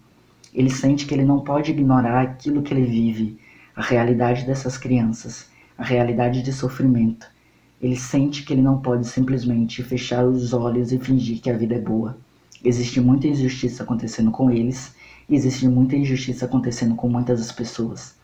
Ele 0.53 0.69
sente 0.69 1.05
que 1.05 1.13
ele 1.13 1.25
não 1.25 1.41
pode 1.41 1.71
ignorar 1.71 2.21
aquilo 2.21 2.61
que 2.61 2.73
ele 2.73 2.85
vive, 2.85 3.37
a 3.75 3.81
realidade 3.81 4.45
dessas 4.45 4.77
crianças, 4.77 5.49
a 5.77 5.83
realidade 5.83 6.41
de 6.41 6.53
sofrimento. 6.53 7.27
ele 7.81 7.97
sente 7.97 8.43
que 8.43 8.53
ele 8.53 8.61
não 8.61 8.79
pode 8.79 9.05
simplesmente 9.07 9.83
fechar 9.83 10.25
os 10.25 10.53
olhos 10.53 10.91
e 10.91 10.97
fingir 10.97 11.41
que 11.41 11.49
a 11.49 11.57
vida 11.57 11.75
é 11.75 11.79
boa. 11.79 12.17
Existe 12.63 12.99
muita 12.99 13.27
injustiça 13.27 13.83
acontecendo 13.83 14.31
com 14.31 14.49
eles 14.49 14.95
e 15.29 15.35
existe 15.35 15.67
muita 15.67 15.95
injustiça 15.95 16.45
acontecendo 16.45 16.95
com 16.95 17.09
muitas 17.09 17.39
das 17.39 17.51
pessoas. 17.51 18.15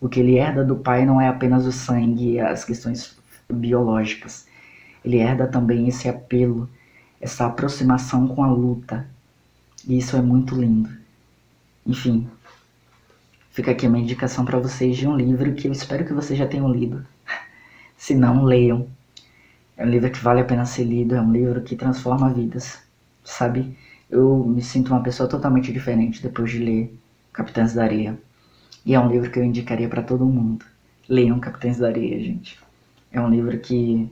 O 0.00 0.08
que 0.08 0.20
ele 0.20 0.36
herda 0.36 0.64
do 0.64 0.76
pai 0.76 1.06
não 1.06 1.20
é 1.20 1.28
apenas 1.28 1.66
o 1.66 1.72
sangue 1.72 2.32
e 2.32 2.40
as 2.40 2.64
questões 2.64 3.16
biológicas. 3.52 4.46
Ele 5.04 5.18
herda 5.18 5.46
também 5.46 5.86
esse 5.88 6.08
apelo, 6.08 6.68
essa 7.20 7.46
aproximação 7.46 8.26
com 8.26 8.42
a 8.42 8.50
luta. 8.50 9.06
E 9.86 9.98
isso 9.98 10.16
é 10.16 10.22
muito 10.22 10.54
lindo. 10.54 10.90
Enfim, 11.86 12.28
fica 13.56 13.70
aqui 13.70 13.86
a 13.86 13.88
minha 13.88 14.04
indicação 14.04 14.44
para 14.44 14.58
vocês 14.58 14.98
de 14.98 15.08
um 15.08 15.16
livro 15.16 15.54
que 15.54 15.66
eu 15.66 15.72
espero 15.72 16.04
que 16.04 16.12
vocês 16.12 16.38
já 16.38 16.46
tenham 16.46 16.70
lido. 16.70 17.06
Se 17.96 18.14
não, 18.14 18.44
leiam. 18.44 18.86
É 19.78 19.84
um 19.84 19.88
livro 19.88 20.10
que 20.10 20.18
vale 20.18 20.42
a 20.42 20.44
pena 20.44 20.66
ser 20.66 20.84
lido, 20.84 21.14
é 21.14 21.20
um 21.22 21.32
livro 21.32 21.62
que 21.62 21.74
transforma 21.74 22.30
vidas, 22.34 22.82
sabe? 23.24 23.74
Eu 24.10 24.44
me 24.44 24.60
sinto 24.60 24.88
uma 24.88 25.02
pessoa 25.02 25.26
totalmente 25.26 25.72
diferente 25.72 26.22
depois 26.22 26.50
de 26.50 26.58
ler 26.58 26.98
Capitães 27.32 27.72
da 27.72 27.84
Areia. 27.84 28.18
E 28.84 28.94
é 28.94 29.00
um 29.00 29.08
livro 29.08 29.30
que 29.30 29.38
eu 29.38 29.44
indicaria 29.44 29.88
para 29.88 30.02
todo 30.02 30.26
mundo. 30.26 30.62
Leiam 31.08 31.40
Capitães 31.40 31.78
da 31.78 31.88
Areia, 31.88 32.20
gente. 32.20 32.58
É 33.10 33.18
um 33.18 33.30
livro 33.30 33.58
que 33.58 34.06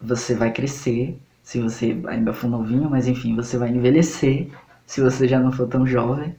você 0.00 0.34
vai 0.34 0.50
crescer, 0.50 1.18
se 1.42 1.60
você 1.60 2.00
ainda 2.06 2.32
for 2.32 2.48
novinho, 2.48 2.88
mas 2.88 3.06
enfim, 3.06 3.36
você 3.36 3.58
vai 3.58 3.68
envelhecer, 3.68 4.48
se 4.86 5.02
você 5.02 5.28
já 5.28 5.38
não 5.38 5.52
for 5.52 5.68
tão 5.68 5.86
jovem. 5.86 6.34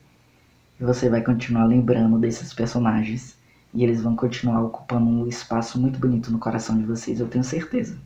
E 0.80 0.84
você 0.84 1.10
vai 1.10 1.22
continuar 1.22 1.66
lembrando 1.66 2.18
desses 2.20 2.54
personagens. 2.54 3.38
E 3.74 3.84
eles 3.84 4.02
vão 4.02 4.16
continuar 4.16 4.62
ocupando 4.62 5.10
um 5.10 5.28
espaço 5.28 5.80
muito 5.80 6.00
bonito 6.00 6.32
no 6.32 6.40
coração 6.40 6.78
de 6.78 6.86
vocês, 6.86 7.20
eu 7.20 7.28
tenho 7.28 7.44
certeza. 7.44 7.98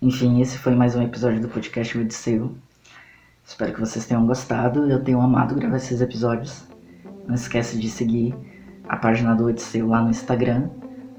Enfim, 0.00 0.40
esse 0.40 0.58
foi 0.58 0.74
mais 0.74 0.94
um 0.94 1.02
episódio 1.02 1.40
do 1.40 1.48
podcast 1.48 1.98
Odisseu. 1.98 2.54
Espero 3.44 3.72
que 3.72 3.80
vocês 3.80 4.06
tenham 4.06 4.26
gostado. 4.26 4.90
Eu 4.90 5.02
tenho 5.02 5.20
amado 5.20 5.54
gravar 5.54 5.76
esses 5.76 6.00
episódios. 6.00 6.64
Não 7.26 7.34
esquece 7.34 7.78
de 7.78 7.88
seguir 7.88 8.34
a 8.88 8.96
página 8.96 9.34
do 9.34 9.46
Odisseu 9.46 9.88
lá 9.88 10.02
no 10.02 10.10
Instagram. 10.10 10.68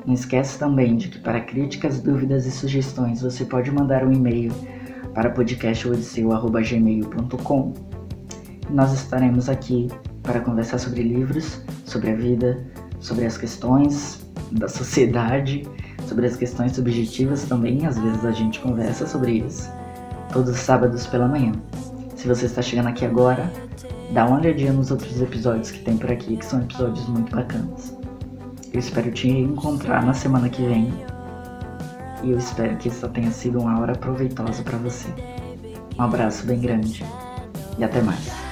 Não 0.06 0.14
esquece 0.14 0.60
também 0.60 0.98
de 0.98 1.08
que 1.10 1.20
para 1.20 1.42
críticas, 1.42 2.00
dúvidas 2.00 2.46
e 2.46 2.52
sugestões 2.52 3.22
você 3.22 3.44
pode 3.44 3.72
mandar 3.72 4.06
um 4.06 4.14
e-mail 4.14 4.54
para 5.14 5.32
podcastodisseu.gmail.com 5.32 7.95
Nós 8.70 8.94
estaremos 8.94 9.50
aqui 9.50 9.88
para 10.24 10.40
conversar 10.40 10.80
sobre 10.80 11.04
livros, 11.04 11.62
sobre 11.86 12.12
a 12.12 12.16
vida, 12.16 12.66
sobre 13.00 13.26
as 13.26 13.38
questões 13.38 14.26
da 14.52 14.68
sociedade 14.68 15.68
sobre 16.06 16.28
as 16.28 16.36
questões 16.36 16.74
subjetivas 16.74 17.44
também, 17.44 17.86
às 17.86 17.98
vezes 17.98 18.24
a 18.26 18.32
gente 18.32 18.60
conversa 18.60 19.08
sobre 19.08 19.40
isso, 19.40 19.70
todos 20.32 20.52
os 20.52 20.60
sábados 20.60 21.06
pela 21.08 21.28
manhã. 21.28 21.52
Se 22.16 22.28
você 22.28 22.46
está 22.46 22.62
chegando 22.62 22.88
aqui 22.88 23.06
agora, 23.06 23.52
dá 24.12 24.26
uma 24.26 24.40
olhadinha 24.40 24.72
nos 24.72 24.92
outros 24.92 25.22
episódios 25.22 25.72
que 25.72 25.80
tem 25.80 25.98
por 25.98 26.12
aqui, 26.12 26.38
que 26.38 26.46
são 26.46 26.62
episódios 26.62 27.08
muito 27.08 27.36
bacanas. 27.36 27.96
Eu 28.72 28.80
espero 28.80 29.12
te 29.12 29.30
encontrar 29.30 30.06
na 30.06 30.14
semana 30.14 30.50
que 30.50 30.62
vem. 30.62 30.94
E 32.24 32.32
eu 32.32 32.38
espero 32.38 32.76
que 32.78 32.90
essa 32.90 33.08
tenha 33.08 33.32
sido 33.32 33.60
uma 33.60 33.80
hora 33.80 33.94
proveitosa 33.94 34.64
para 34.64 34.78
você. 34.80 35.08
Um 35.98 36.04
abraço 36.04 36.46
bem 36.46 36.60
grande 36.60 37.06
e 37.78 37.84
até 37.84 38.02
mais. 38.02 38.45